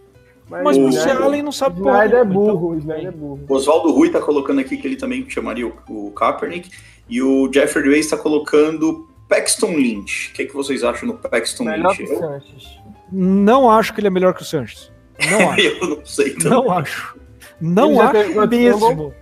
[0.50, 3.06] Mas o o Snyder- Allen não sabe Snyder é porra nenhuma, então- burro, o Snyder
[3.06, 3.40] é burro.
[3.48, 5.72] O Oswaldo Rui tá colocando aqui que ele também chamaria o,
[6.08, 6.70] o Kaepernick.
[7.10, 10.30] E o Jeffrey Way está colocando Paxton Lynch.
[10.30, 12.04] O que, que vocês acham do Paxton Melhor Lynch?
[12.06, 12.78] que o Sanches.
[13.12, 14.90] Não acho que ele é melhor que o Sanches.
[15.30, 15.60] Não acho.
[15.60, 16.50] Eu, não sei também.
[16.50, 17.18] não acho.
[17.60, 19.14] Não Ele já acho mesmo.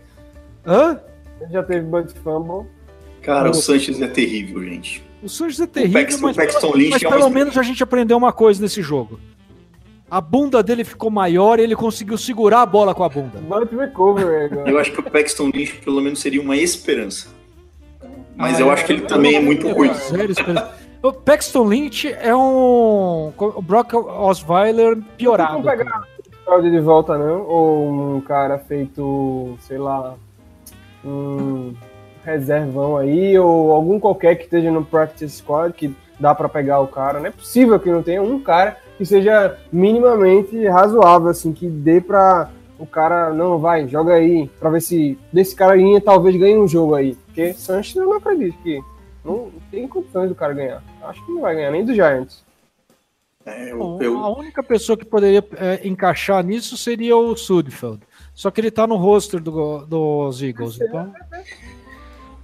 [0.66, 1.00] Hã?
[1.40, 2.68] Ele já teve Bud Fumble.
[3.22, 5.02] Cara, O- o Sanches é terrível, gente.
[5.22, 7.82] O Sanches é terrível, Paxton- mas, Paxton pelo- Lynch mas é pelo menos a gente
[7.82, 9.18] aprendeu uma coisa nesse jogo.
[10.08, 13.42] A bunda dele ficou maior e ele conseguiu segurar a bola com a bunda.
[13.76, 14.70] Recovery agora.
[14.70, 17.28] Eu acho que o Paxton Lynch pelo menos seria uma esperança.
[18.36, 19.90] Mas Ah, eu é, acho que ele eu também é muito ruim.
[21.02, 23.32] O Paxton Lynch é um.
[23.38, 25.54] O Brock Osweiler piorado.
[25.54, 26.02] Não pegar
[26.44, 27.42] Claudio de volta, não?
[27.42, 30.14] Ou um cara feito, sei lá,
[31.04, 31.74] um
[32.24, 36.88] reservão aí, ou algum qualquer que esteja no practice squad que dá pra pegar o
[36.88, 37.18] cara.
[37.20, 42.00] Não é possível que não tenha um cara que seja minimamente razoável, assim, que dê
[42.00, 46.68] pra o cara, não, vai, joga aí, pra ver se desse carinha talvez ganhe um
[46.68, 47.14] jogo aí.
[47.26, 48.80] Porque Sanches eu não acredito que
[49.24, 50.82] não tem condições do cara ganhar.
[51.02, 52.44] Acho que não vai ganhar, nem do Giants.
[53.44, 58.00] É, eu- Bom, eu- A única pessoa que poderia é, encaixar nisso seria o Sudfeld.
[58.34, 60.78] Só que ele tá no roster do- dos Eagles.
[60.80, 61.12] Então,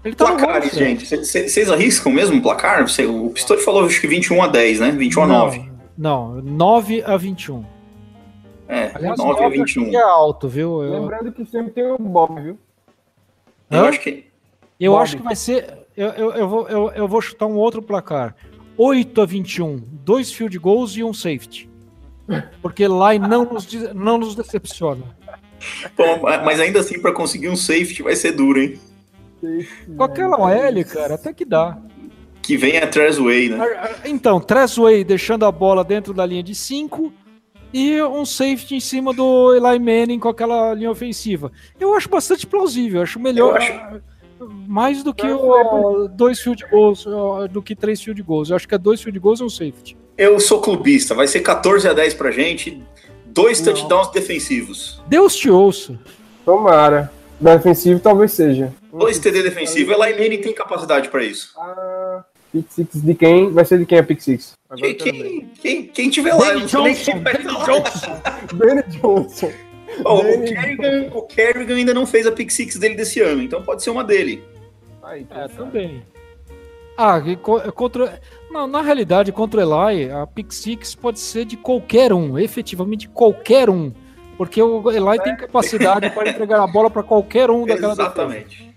[0.04, 0.88] Ele tá no Placares, roster.
[0.88, 1.06] gente.
[1.06, 2.88] Vocês arriscam mesmo o placar?
[2.88, 4.90] Cê- O Pistori falou acho que 21 a 10, né?
[4.90, 5.70] 21 a Não, 9.
[5.96, 7.64] Não, 9 a 21.
[8.72, 9.90] É, Aliás, 9 a 9 acho 21.
[9.90, 10.82] que é alto, viu?
[10.82, 12.58] Eu, Lembrando que sempre tem o Bob, viu?
[13.70, 13.88] Eu Hã?
[13.88, 14.24] acho que.
[14.80, 15.02] eu Bob.
[15.02, 15.78] acho que vai ser.
[15.94, 18.34] Eu, eu, eu, vou, eu, eu vou chutar um outro placar.
[18.78, 19.76] 8 a 21.
[19.76, 21.68] Dois field goals e um safety.
[22.62, 25.04] Porque lá não nos, não nos decepciona.
[25.94, 28.80] Bom, mas ainda assim, pra conseguir um safety vai ser duro, hein?
[29.96, 31.76] Com aquela OL, cara, até que dá.
[32.40, 33.58] Que vem a Trezway, né?
[34.06, 37.12] Então, Trezway deixando a bola dentro da linha de 5
[37.72, 41.50] e um safety em cima do Eli Manning com aquela linha ofensiva.
[41.78, 43.58] Eu acho bastante plausível, eu acho melhor.
[44.66, 48.50] Mais do que o, dois field goals, ó, do que três field goals.
[48.50, 49.96] Eu acho que é dois field goals e um safety.
[50.18, 52.82] Eu sou clubista, vai ser 14 a 10 pra gente,
[53.26, 53.72] dois Não.
[53.72, 55.00] touchdowns defensivos.
[55.06, 55.98] Deus te ouça.
[56.44, 57.10] Tomara.
[57.40, 58.72] Defensivo talvez seja.
[58.92, 61.52] Dois TD defensivo, Eli Manning tem capacidade pra isso.
[61.58, 63.50] Ah, pick six de quem?
[63.50, 64.52] Vai ser de quem a pick six?
[64.68, 67.64] Agora Quem, quem, quem, tiver lá, Danny nem Johnson, Danny lá.
[67.64, 68.22] Johnson.
[68.54, 69.52] Danny Johnson.
[70.04, 73.62] Ó, o, Kerrigan, o Kerrigan ainda não fez a pick six dele desse ano, então
[73.62, 74.42] pode ser uma dele.
[75.02, 75.54] Aí, É, sabe?
[75.56, 76.02] também.
[76.96, 78.20] Ah, co- contra.
[78.50, 83.08] Não, na realidade, contra o Eli, a pick six pode ser de qualquer um, efetivamente
[83.08, 83.92] qualquer um.
[84.38, 88.02] Porque o Eli tem capacidade para entregar a bola para qualquer um daquela defesa.
[88.02, 88.71] Exatamente.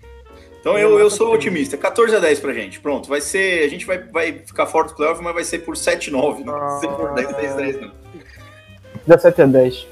[0.66, 1.76] Então eu, eu sou otimista.
[1.76, 2.80] 14 a 10 pra gente.
[2.80, 3.62] Pronto, vai ser.
[3.62, 6.80] A gente vai, vai ficar fora do playoff, mas vai ser por 7-9, não vai
[6.80, 7.92] ser por 10, 10, 10, não.
[9.06, 9.86] 17 a 10.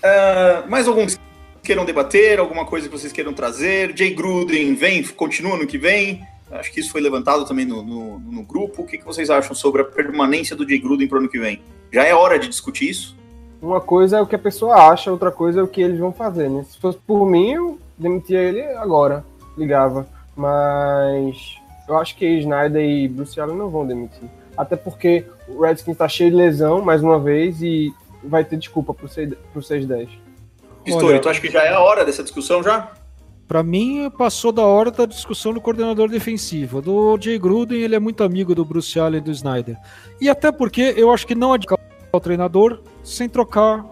[0.00, 1.18] Ah, mais alguns
[1.60, 3.92] queiram debater, alguma coisa que vocês queiram trazer?
[3.98, 6.24] Jay Gruden vem, continua no que vem.
[6.52, 8.82] Acho que isso foi levantado também no, no, no grupo.
[8.82, 11.60] O que, que vocês acham sobre a permanência do Jay Gruden pro ano que vem?
[11.92, 13.16] Já é hora de discutir isso?
[13.60, 16.12] Uma coisa é o que a pessoa acha, outra coisa é o que eles vão
[16.12, 16.64] fazer, né?
[16.70, 19.24] Se fosse por mim, eu demitia ele agora,
[19.56, 20.06] ligava.
[20.36, 21.56] Mas
[21.88, 24.28] eu acho que Snyder e Bruce Allen não vão demitir.
[24.56, 27.92] Até porque o Redskins tá cheio de lesão, mais uma vez, e
[28.22, 30.08] vai ter desculpa pro 6 pro 6-10.
[30.84, 32.92] Pistori, tu acha que já é a hora dessa discussão já?
[33.46, 36.80] Para mim, passou da hora da discussão do coordenador defensivo.
[36.80, 39.76] Do Jay Gruden, ele é muito amigo do Bruce Allen e do Snyder.
[40.20, 41.78] E até porque eu acho que não adianta
[42.12, 43.84] o treinador sem trocar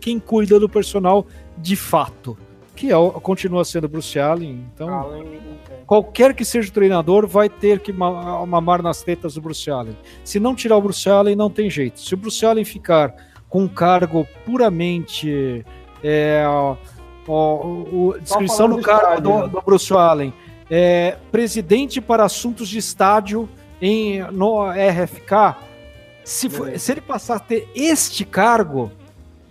[0.00, 1.26] quem cuida do personal
[1.58, 2.36] de fato.
[2.80, 4.64] Que é, continua sendo Bruce Allen.
[4.74, 5.38] Então, Allen,
[5.86, 9.94] qualquer que seja o treinador vai ter que ma- mamar nas tetas do Bruce Allen.
[10.24, 12.00] Se não tirar o Bruce Allen, não tem jeito.
[12.00, 13.14] Se o Bruce Allen ficar
[13.50, 15.62] com um cargo puramente.
[16.02, 16.76] É, ó,
[17.28, 19.48] ó, o- descrição do cargo estádio, do, né?
[19.48, 20.32] do Bruce Allen.
[20.70, 23.46] É, presidente para assuntos de estádio
[23.82, 25.54] em, no RFK.
[26.24, 28.90] Se, for- se ele passar a ter este cargo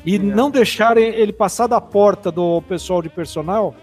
[0.06, 0.38] e Obrigado.
[0.38, 3.76] não deixarem ele passar da porta do pessoal de personal,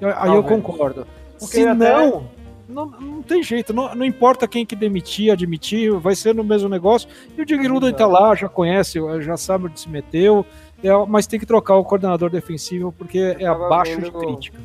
[0.00, 0.46] eu- aí eu Talvez.
[0.62, 1.06] concordo.
[1.38, 2.24] Porque Se até- não,
[2.68, 3.72] não, não tem jeito.
[3.72, 7.08] Não, não importa quem que demitir, admitir, vai ser no mesmo negócio.
[7.36, 10.44] E o Diego Gruden tá lá, já conhece, já sabe onde se meteu,
[10.82, 14.58] é, mas tem que trocar o coordenador defensivo porque é abaixo de vendo- crítica.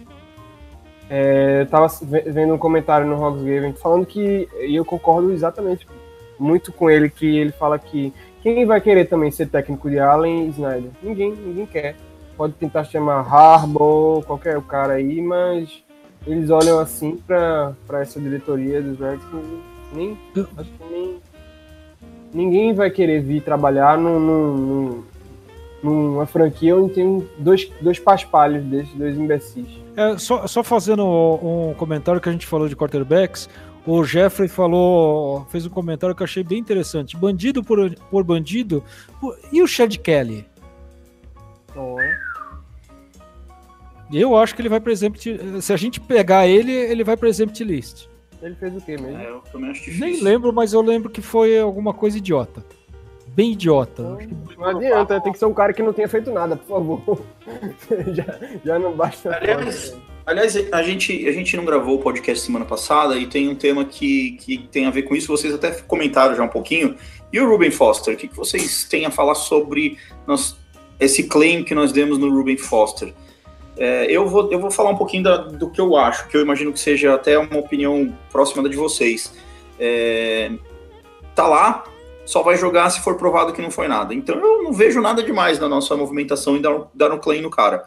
[1.10, 5.32] É, eu tava ve- vendo um comentário no Hogs Game falando que, e eu concordo
[5.32, 5.86] exatamente
[6.40, 8.12] muito com ele, que ele fala que
[8.44, 10.92] quem vai querer também ser técnico de Allen e Snyder?
[11.02, 11.96] Ninguém, ninguém quer.
[12.38, 15.84] Pode tentar chamar Harbaugh, qualquer cara aí, mas
[16.28, 19.46] eles olham assim pra essa diretoria dos Redskins,
[19.94, 20.18] nem,
[20.58, 21.18] acho que nem
[22.34, 25.04] ninguém vai querer vir trabalhar num- num-
[25.84, 29.68] numa franquia onde tem dois, dois paspalhos desses, dois imbecis.
[29.96, 33.48] É, só, só fazendo um comentário que a gente falou de quarterbacks,
[33.86, 37.18] o Jeffrey falou, fez um comentário que eu achei bem interessante.
[37.18, 38.84] Bandido por, por bandido.
[39.52, 40.46] E o Chad Kelly?
[44.12, 45.20] Eu acho que ele vai para exemplo.
[45.62, 48.08] Se a gente pegar ele, ele vai para exemplo list.
[48.42, 49.18] Ele fez o quê mesmo?
[49.18, 50.06] É, eu também acho difícil.
[50.06, 52.64] Nem lembro, mas eu lembro que foi alguma coisa idiota.
[53.28, 54.16] Bem idiota.
[54.18, 56.68] Acho que- Não adianta, tem que ser um cara que não tenha feito nada, por
[56.68, 57.22] favor.
[58.14, 58.26] já,
[58.64, 59.34] já não basta.
[59.36, 63.56] Aliás, aliás, a gente, a gente não gravou o podcast semana passada e tem um
[63.56, 66.96] tema que, que tem a ver com isso, vocês até comentaram já um pouquinho.
[67.32, 69.98] E o Ruben Foster, o que, que vocês têm a falar sobre
[70.28, 70.56] nós-
[71.00, 73.14] esse claim que nós demos no Ruben Foster?
[73.76, 76.42] É, eu, vou, eu vou falar um pouquinho da- do que eu acho, que eu
[76.42, 79.34] imagino que seja até uma opinião próxima da de vocês.
[79.80, 80.52] É,
[81.34, 81.84] tá lá,
[82.24, 84.14] só vai jogar se for provado que não foi nada.
[84.14, 87.50] Então eu não vejo nada demais na nossa movimentação e dar, dar um claim no
[87.50, 87.84] cara.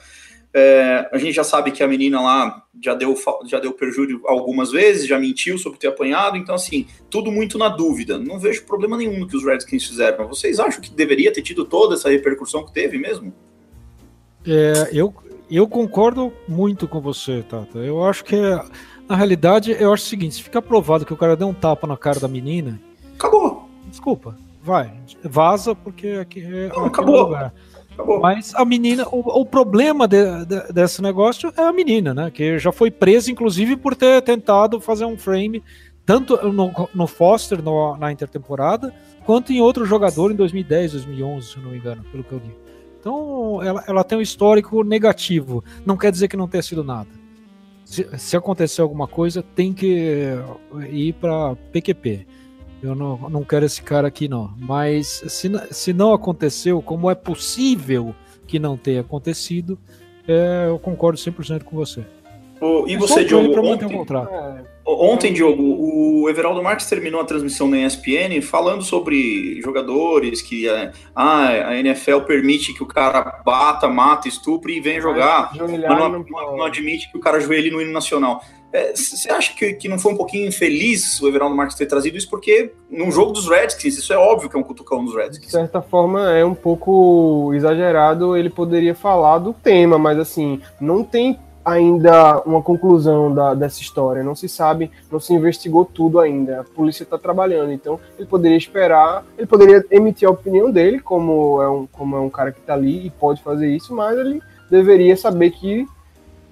[0.58, 4.70] É, a gente já sabe que a menina lá já deu, já deu perjúrio algumas
[4.72, 8.18] vezes, já mentiu sobre ter apanhado, então assim, tudo muito na dúvida.
[8.18, 10.26] Não vejo problema nenhum no que os Redskins fizeram.
[10.26, 13.34] Vocês acham que deveria ter tido toda essa repercussão que teve mesmo?
[14.46, 15.12] É, eu,
[15.50, 17.78] Eu concordo muito com você, Tata.
[17.78, 18.36] Eu acho que,
[19.06, 21.86] na realidade, eu acho o seguinte: se fica provado que o cara deu um tapa
[21.86, 22.80] na cara da menina,
[23.14, 23.68] Acabou.
[23.88, 24.92] desculpa, vai,
[25.22, 26.68] vaza, porque aqui é.
[26.68, 27.24] Não, é acabou.
[27.24, 27.52] lugar.
[27.96, 28.20] Acabou.
[28.20, 32.30] Mas a menina, o, o problema de- de- desse negócio é a menina, né?
[32.30, 35.62] Que já foi presa, inclusive, por ter tentado fazer um frame,
[36.04, 38.94] tanto no, no Foster, no- na intertemporada,
[39.24, 42.54] quanto em outro jogador em 2010, 2011, se não me engano, pelo que eu li.
[43.00, 45.64] Então, ela, ela tem um histórico negativo.
[45.84, 47.08] Não quer dizer que não tenha sido nada.
[47.84, 50.34] Se, se acontecer alguma coisa, tem que
[50.90, 52.26] ir para PQP.
[52.82, 54.52] Eu não, não quero esse cara aqui, não.
[54.58, 58.14] Mas se, se não aconteceu, como é possível
[58.46, 59.78] que não tenha acontecido,
[60.28, 62.04] é, eu concordo 100% com você.
[62.86, 63.58] E É você, Diogo?
[63.60, 64.32] Ontem, contrato.
[64.32, 70.68] É, ontem, Diogo, o Everaldo Marques terminou a transmissão na ESPN falando sobre jogadores que
[70.68, 75.50] é, ah, a NFL permite que o cara bata, mata, estupre e venha jogar.
[75.54, 76.24] mas não, não
[76.56, 78.40] não- admite que o cara ajoelhe no hino nacional.
[78.94, 82.28] Você acha que, que não foi um pouquinho infeliz o Everaldo Marques ter trazido isso?
[82.28, 85.50] Porque num jogo dos Redskins, isso é óbvio que é um cutucão dos de Redskins.
[85.50, 91.38] certa forma é um pouco exagerado, ele poderia falar do tema, mas assim, não tem
[91.66, 96.64] ainda uma conclusão da, dessa história, não se sabe, não se investigou tudo ainda, a
[96.64, 101.68] polícia está trabalhando, então ele poderia esperar, ele poderia emitir a opinião dele, como é
[101.68, 104.40] um, como é um cara que está ali e pode fazer isso, mas ele
[104.70, 105.84] deveria saber que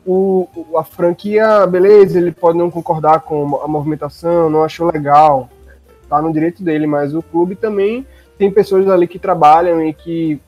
[0.05, 5.49] o, a franquia, beleza, ele pode não concordar com a movimentação, não achou legal,
[6.09, 8.05] tá no direito dele, mas o clube também
[8.37, 10.41] tem pessoas ali que trabalham e que,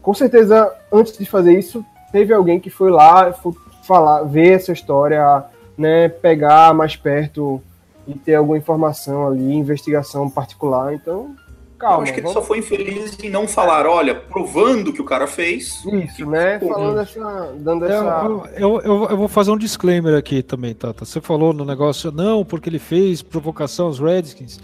[0.00, 3.52] com certeza, antes de fazer isso, teve alguém que foi lá foi
[3.84, 5.44] falar, ver essa história,
[5.76, 7.60] né, pegar mais perto
[8.06, 10.94] e ter alguma informação ali, investigação particular.
[10.94, 11.34] Então,
[11.74, 12.02] Eu calma.
[12.04, 15.26] acho que ele vamos- só foi infeliz em não falar, olha, provando que o cara
[15.26, 15.84] fez.
[15.84, 16.58] Isso, né?
[16.58, 17.52] Pô, Falando essa.
[17.58, 18.04] dando É, essa.
[18.24, 21.04] Eu, eu, eu- eu vou fazer um disclaimer aqui também, Tata.
[21.04, 24.58] Você falou no negócio, não, porque ele fez provocação aos Redskins.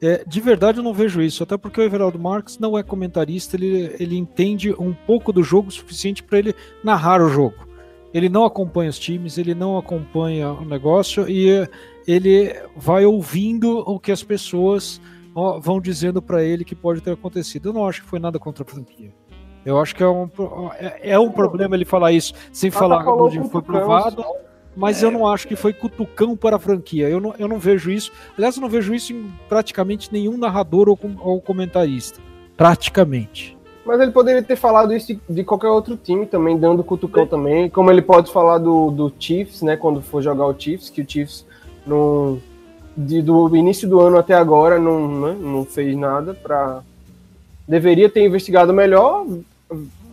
[0.00, 3.56] É, de verdade eu não vejo isso, até porque o Everaldo Marques não é comentarista,
[3.56, 6.54] ele, ele entende um pouco do jogo o suficiente para ele
[6.84, 7.65] narrar o jogo.
[8.16, 11.68] Ele não acompanha os times, ele não acompanha o negócio e é,
[12.08, 14.98] ele vai ouvindo o que as pessoas
[15.60, 17.68] vão dizendo para ele que pode ter acontecido.
[17.68, 19.12] Eu não acho que foi nada contra a franquia.
[19.66, 20.30] Eu acho que é um,
[20.78, 24.24] é, é um problema ele falar isso sem Tata falar falou onde foi provado,
[24.74, 27.10] mas eu não acho que foi cutucão para a franquia.
[27.10, 28.10] Eu não, eu não vejo isso.
[28.34, 32.18] Aliás, eu não vejo isso em praticamente nenhum narrador ou, ou comentarista.
[32.56, 33.55] Praticamente.
[33.86, 37.70] Mas ele poderia ter falado isso de, de qualquer outro time também, dando cutucão também.
[37.70, 39.76] Como ele pode falar do, do Chiefs, né?
[39.76, 41.46] Quando for jogar o Chiefs, que o Chiefs
[41.86, 42.40] não,
[42.96, 46.82] de- do início do ano até agora não, né, não fez nada para
[47.68, 49.26] Deveria ter investigado melhor,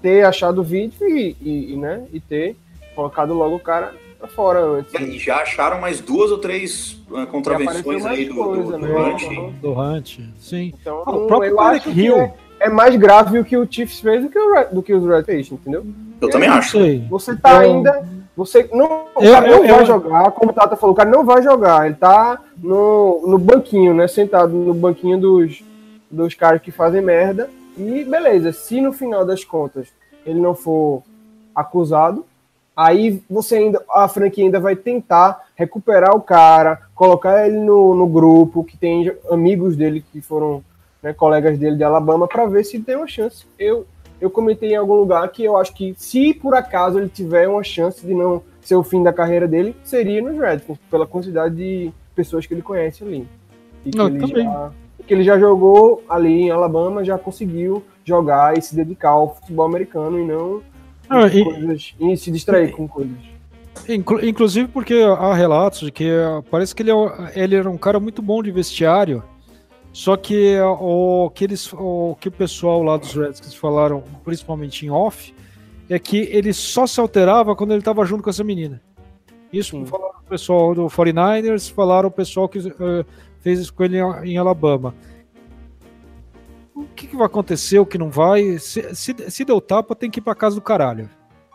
[0.01, 2.55] ter achado o vídeo e, e, e, né, e ter
[2.95, 4.91] colocado logo o cara pra fora antes.
[4.95, 8.91] E já acharam mais duas ou três uh, contravenções aí do, do, coisa, do né?
[8.99, 9.53] Hunt.
[9.61, 10.74] Do Hunt, sim.
[10.82, 12.17] Então, Ah, o próprio Tarek Hill.
[12.17, 12.34] é,
[12.64, 15.05] é mais grave o que o Chiefs fez do que o, Red- do que os
[15.05, 15.86] Red fez, entendeu?
[16.22, 16.78] Eu também acho.
[17.09, 18.05] Você tá Eu- ainda.
[18.36, 18.86] Você não,
[19.16, 21.24] o Eu- cara não eu- vai eu- jogar, como o Tata falou, o cara não
[21.24, 21.86] vai jogar.
[21.86, 24.07] Ele tá no, no banquinho, né?
[24.07, 25.64] Sentado no banquinho dos,
[26.09, 27.49] dos caras que fazem merda.
[27.78, 29.88] E beleza, se no final das contas
[30.26, 31.03] ele não for
[31.53, 32.26] acusado,
[32.76, 33.82] aí você ainda.
[33.91, 39.11] A franquia ainda vai tentar recuperar o cara, colocar ele no, no grupo, que tem
[39.30, 40.64] amigos dele que foram
[41.04, 43.45] né, colegas dele de Alabama, para ver se tem uma chance.
[43.60, 43.86] Eu,
[44.22, 47.64] eu comentei em algum lugar que eu acho que se por acaso ele tiver uma
[47.64, 51.91] chance de não ser o fim da carreira dele, seria nos Redskins, pela quantidade de
[52.16, 53.28] pessoas que ele conhece ali.
[53.86, 54.45] E que, Não, ele também.
[54.45, 54.72] já,
[55.06, 59.66] que ele já jogou ali em Alabama, já conseguiu jogar e se dedicar ao futebol
[59.66, 60.62] americano e não
[61.10, 63.18] Ah, e- coisas, e se distrair com coisas.
[63.89, 66.95] Inclu- inclusive porque há relatos de que eh, parece que ele, é
[67.36, 69.22] ele era um cara muito bom de vestiário,
[69.93, 74.89] só que o que, eles, o que o pessoal lá dos Redskins falaram, principalmente em
[74.89, 75.33] off,
[75.89, 78.81] é que ele só se alterava quando ele estava junto com essa menina.
[79.51, 79.85] Isso Sim.
[79.85, 83.05] falaram o pessoal do 49ers, falaram o pessoal que eh,
[83.41, 84.95] fez isso com ele em, em Alabama.
[86.75, 88.57] O que, que vai acontecer, o que não vai?
[88.57, 91.07] Se, se, se deu tapa, tem que ir pra casa do caralho.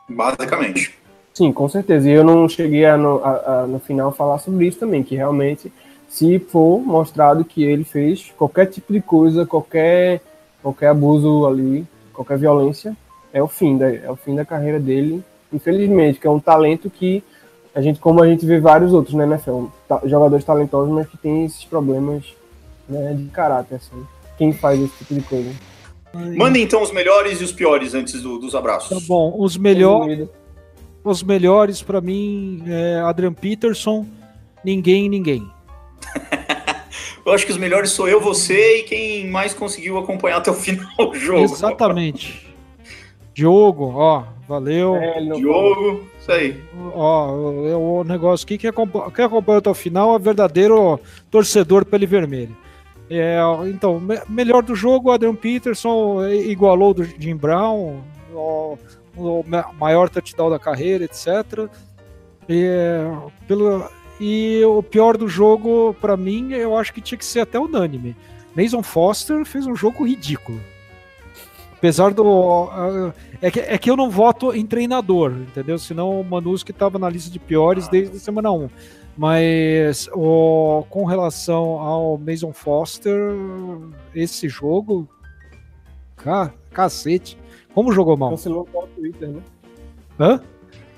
[0.09, 0.97] Basicamente.
[1.35, 2.09] Sim, com certeza.
[2.09, 5.17] E eu não cheguei a no, a- a- no final falar sobre isso também, que
[5.17, 5.73] realmente,
[6.09, 10.21] se for mostrado que ele fez qualquer tipo de coisa, qualquer,
[10.63, 12.97] qualquer abuso ali, qualquer violência,
[13.33, 16.89] é o fim da, é o fim da carreira dele, infelizmente, que é um talento
[16.91, 17.23] que
[17.75, 21.07] a gente, como a gente vê vários outros né, na NFL, ta- jogadores talentosos, mas
[21.07, 22.25] que tem esses problemas
[22.89, 24.03] né, de caráter, assim.
[24.39, 25.51] Quem faz esse tipo de coisa?
[26.37, 28.89] Mandem então os melhores e os piores antes do- dos abraços.
[28.89, 30.27] Tá bom, os melhores.
[31.05, 34.07] os melhores para mim é Adrian Peterson,
[34.65, 35.47] ninguém, ninguém.
[37.25, 40.55] Eu acho que os melhores sou eu, você e quem mais conseguiu acompanhar até o
[40.55, 41.41] final do jogo.
[41.45, 42.47] Exatamente.
[43.35, 44.97] Diogo, ó, valeu.
[44.97, 46.59] É, Diogo, isso aí.
[46.95, 50.99] Ó, o, o negócio aqui, quem acompanha, quem acompanha até o final é verdadeiro
[51.31, 52.57] torcedor pele vermelho.
[53.11, 58.01] É, então, me- melhor do jogo, Adrian Peterson igualou do Jim Brown,
[58.33, 58.79] o,
[59.17, 61.69] o ma- maior touchdown da carreira, etc.
[62.49, 63.07] E, é,
[63.47, 63.85] pelo,
[64.21, 68.17] e o pior do jogo, pra mim, eu acho que tinha que ser até unânime.
[68.57, 70.61] Mason Foster fez um jogo ridículo.
[71.73, 72.69] Apesar do.
[72.73, 75.79] ah, É que, é que eu não voto em treinador, entendeu?
[75.79, 78.69] Senão o Manuski estava na lista de piores desde a semana 1.
[79.17, 83.33] Mas o, com relação ao Mason Foster,
[84.15, 85.09] esse jogo.
[86.17, 87.39] Ca, cacete.
[87.73, 88.31] Como jogou mal?
[88.31, 89.43] Cancelou o Twitter, né?
[90.19, 90.41] Hã?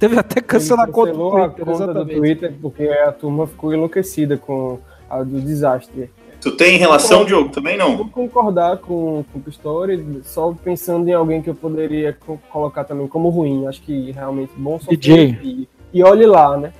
[0.00, 2.06] Teve até cancelar a conta do cancelou a Twitter, conta do.
[2.06, 4.78] Twitter porque a turma ficou enlouquecida com
[5.08, 6.10] a do desastre.
[6.40, 7.50] Tu tem relação, Diogo?
[7.50, 7.98] Também não?
[7.98, 12.82] Vou concordar com, com o Pistori, só pensando em alguém que eu poderia co- colocar
[12.84, 13.66] também como ruim.
[13.66, 15.38] Acho que realmente bom só DJ.
[15.42, 16.72] E, e olhe lá, né?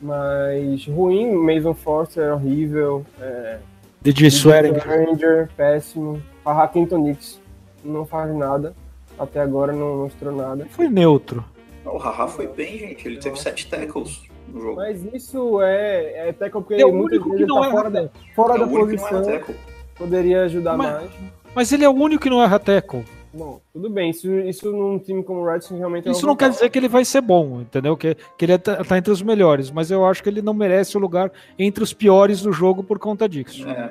[0.00, 3.02] Mas ruim, Mason Forster é horrível.
[3.20, 3.58] É,
[4.02, 4.72] DJ Swearing.
[4.72, 6.20] Ranger, péssimo.
[6.44, 7.40] A Clinton Nix
[7.84, 8.74] não faz nada.
[9.18, 10.66] Até agora não mostrou nada.
[10.70, 11.44] Foi neutro.
[11.84, 13.06] O Haha foi bem, gente.
[13.06, 14.76] Ele teve sete tackles no jogo.
[14.76, 17.66] Mas isso é, é até porque É o muitas único vezes que ele não tá
[17.66, 19.32] erra fora da, fora É da o único que não era posição.
[19.38, 19.54] tackle.
[19.96, 21.10] Poderia ajudar Mas- mais.
[21.54, 23.04] Mas ele é o único que não erra tackle.
[23.34, 24.10] Bom, tudo bem.
[24.10, 26.88] Isso, isso num time como o Redskins realmente é Isso não quer dizer que ele
[26.88, 27.96] vai ser bom, entendeu?
[27.96, 30.96] Que, que ele tá, tá entre os melhores, mas eu acho que ele não merece
[30.96, 33.66] o lugar entre os piores do jogo por conta disso.
[33.68, 33.90] É.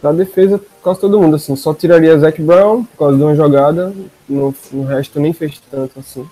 [0.00, 1.54] Da defesa, quase todo mundo, assim.
[1.56, 3.92] Só tiraria Zac Brown por causa de uma jogada.
[4.28, 6.24] No, no resto nem fez tanto, assim.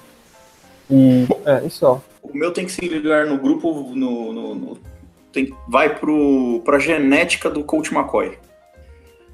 [0.91, 2.03] E é, e só.
[2.23, 4.79] O meu tem que se ligar no grupo, no, no- no-
[5.33, 8.37] tem, vai pro, pra genética do Coach McCoy.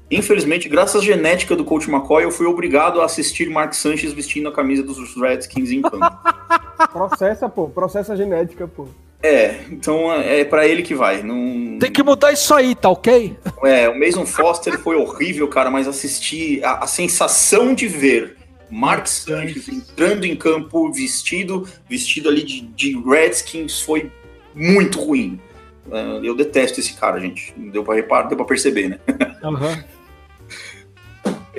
[0.09, 4.47] Infelizmente, graças à genética do Coach McCoy, eu fui obrigado a assistir Mark Sanchez vestindo
[4.47, 5.99] a camisa dos Redskins em campo.
[6.93, 7.67] Processa, pô.
[7.67, 8.87] Processa a genética, pô.
[9.21, 11.21] é, então é pra ele que vai.
[11.23, 13.35] Não, Tem que mudar isso aí, tá ok?
[13.65, 18.36] É, o Mason Foster foi horrível, cara, mas assistir a, a sensação de ver
[18.69, 24.11] Mark Sanchez entrando em campo vestido, vestido ali de, de Redskins foi
[24.53, 25.39] muito ruim.
[25.91, 27.53] É, eu detesto esse cara, gente.
[27.57, 28.99] Deu pra reparar, deu pra perceber, né?
[29.43, 29.83] Aham.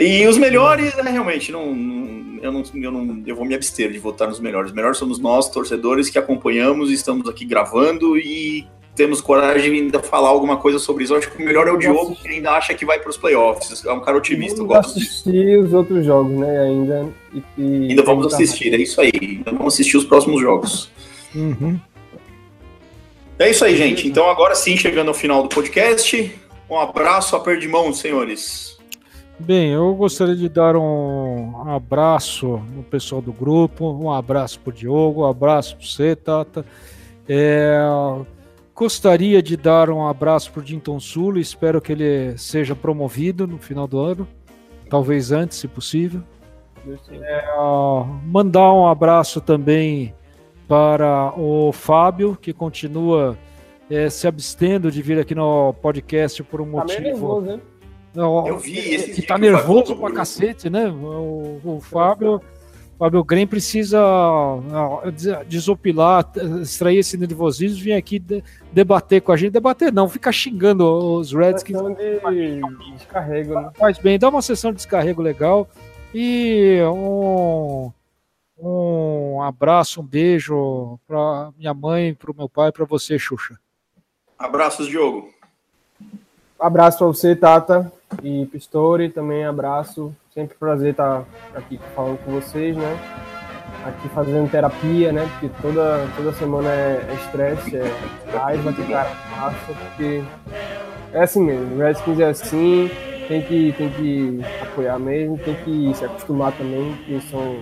[0.01, 3.23] E os melhores, né, realmente, não, não- eu, não, eu não.
[3.27, 4.71] Eu vou me abster de votar nos melhores.
[4.71, 8.65] Os melhores somos nós, torcedores, que acompanhamos, estamos aqui gravando e
[8.99, 11.14] temos coragem de ainda falar alguma coisa sobre isso.
[11.14, 13.16] Eu acho que o melhor é o Diogo, que ainda acha que vai para os
[13.16, 13.82] playoffs.
[13.86, 15.28] É um cara otimista, eu Vamos gosto disso.
[15.30, 16.61] assistir os outros jogos, né?
[16.61, 17.09] Ainda.
[17.32, 19.12] E, e- Ainda vamos assistir, é isso aí.
[19.18, 20.90] Ainda vamos assistir os próximos jogos.
[21.34, 21.78] Uhum.
[23.38, 24.07] É isso aí, gente.
[24.07, 26.30] Então, agora sim, chegando ao final do podcast.
[26.68, 28.76] Um abraço, aperto de mão, senhores.
[29.38, 35.22] Bem, eu gostaria de dar um abraço no pessoal do grupo, um abraço pro Diogo,
[35.22, 36.66] um abraço para você, Tata.
[37.28, 37.78] É,
[38.79, 43.89] gostaria de dar um abraço pro Dinton Sulo, espero que ele seja promovido no final
[43.89, 44.29] do ano,
[44.89, 46.22] talvez antes, se possível.
[47.57, 50.14] Ah, mandar um abraço também
[50.68, 53.37] para o Fábio, que continua
[53.91, 57.01] eh, se abstendo de vir aqui no podcast por um Tá motivo.
[57.03, 57.61] nervoso, né?
[58.14, 60.89] Não, Eu vi dias tá que o Fábio nervoso pra cacete, né?
[60.89, 62.41] O, o Fábio,
[62.99, 64.01] o Fábio Grem precisa
[65.14, 66.28] des- desopilar,
[66.61, 68.42] extrair esse nervosismo, vir aqui de-
[68.72, 69.53] debater com a gente.
[69.53, 70.84] Debater não, fica xingando
[71.14, 71.78] os Redskins.
[71.80, 72.61] Questão de
[72.96, 73.70] descarrego, né?
[73.76, 75.68] Faz bem, dá uma sessão de descarrego legal.
[76.12, 77.92] E um,
[78.59, 83.57] um abraço, um beijo pra minha mãe, pro meu pai, pra você, Xuxa.
[84.36, 85.28] Abraços, Diogo.
[86.59, 87.92] Abraço pra você, Tata
[88.24, 90.12] e Pistori, também abraço.
[90.39, 92.97] Sempre prazer estar aqui falando com vocês, né?
[93.84, 95.28] Aqui fazendo terapia, né?
[95.32, 97.93] Porque toda, toda semana é é estresse, é
[98.32, 100.22] raiva que o cara passa, porque
[101.12, 102.89] é assim mesmo, o Redskins é assim,
[103.26, 107.57] tem que, tem que apoiar mesmo, tem que se acostumar também, porque são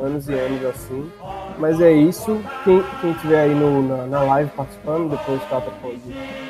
[0.00, 1.12] anos e anos assim.
[1.58, 2.40] Mas é isso.
[2.64, 6.00] Quem, quem tiver aí no, na, na live participando, depois o Tata pode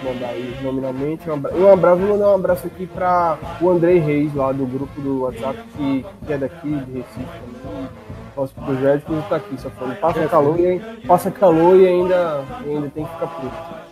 [0.05, 1.29] mandar aí nominalmente.
[1.29, 4.67] Um abraço, um abraço, vou mandar um abraço aqui para o Andrei Reis, lá do
[4.67, 7.27] grupo do WhatsApp, que, que é daqui, de Recife
[7.63, 7.89] também.
[8.35, 9.97] Nosso Redskins está aqui, só falando.
[9.97, 13.83] Passa calor e, passa calor e ainda, ainda tem que ficar puto.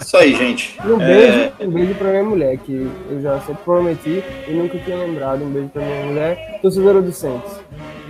[0.00, 0.78] Isso aí, gente.
[0.84, 4.52] E um É, beijo, um beijo pra minha mulher, que eu já sempre prometi e
[4.52, 5.42] nunca tinha lembrado.
[5.42, 7.58] Um beijo pra minha mulher, torcedora do Santos.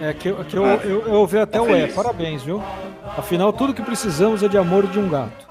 [0.01, 1.81] É que, eu- que eu, eu, eu ouvi até Tá o é.
[1.81, 1.95] feliz.
[1.95, 2.63] Parabéns, viu?
[3.17, 5.47] Afinal, tudo que precisamos é de amor e de um gato.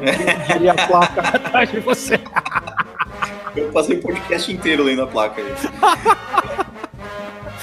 [0.52, 2.18] Diria a placa atrás de você.
[3.54, 5.42] Eu passei o podcast inteiro lendo a placa.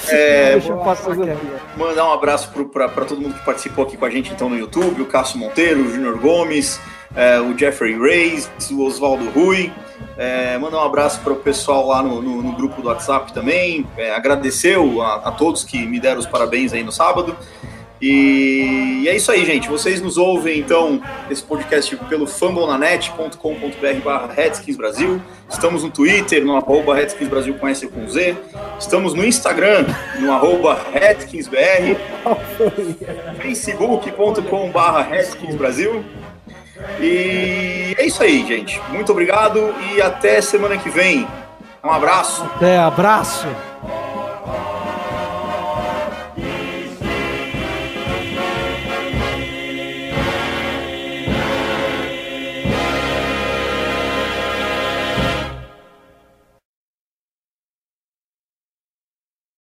[0.08, 1.20] É, Deixa eu passar aqui.
[1.76, 5.02] mandar um abraço para todo mundo que participou aqui com a gente então no YouTube,
[5.02, 6.80] o Cássio Monteiro, o Júnior Gomes,
[7.16, 9.72] é, o Jeffrey Reis, o Oswaldo Rui.
[10.16, 13.86] É, mandar um abraço para o pessoal lá no, no- no grupo do WhatsApp também.
[13.96, 17.36] É, agradecer a, a todos que me deram os parabéns aí no sábado.
[18.00, 19.68] E, e é isso aí, gente.
[19.68, 24.32] Vocês nos ouvem, então, esse podcast pelo fambonanet.com.br barra
[24.76, 25.20] Brasil.
[25.48, 28.36] Estamos no Twitter, no arroba Redskins Brasil ou com Z.
[28.78, 29.86] Estamos no Instagram,
[30.20, 31.96] no arroba RedskinsBR.
[33.40, 36.04] facebook.com barra Redskins Brasil.
[37.00, 38.80] E é isso aí, gente.
[38.90, 41.26] Muito obrigado e até semana que vem.
[41.82, 42.44] Um abraço.
[42.44, 43.46] Até, abraço.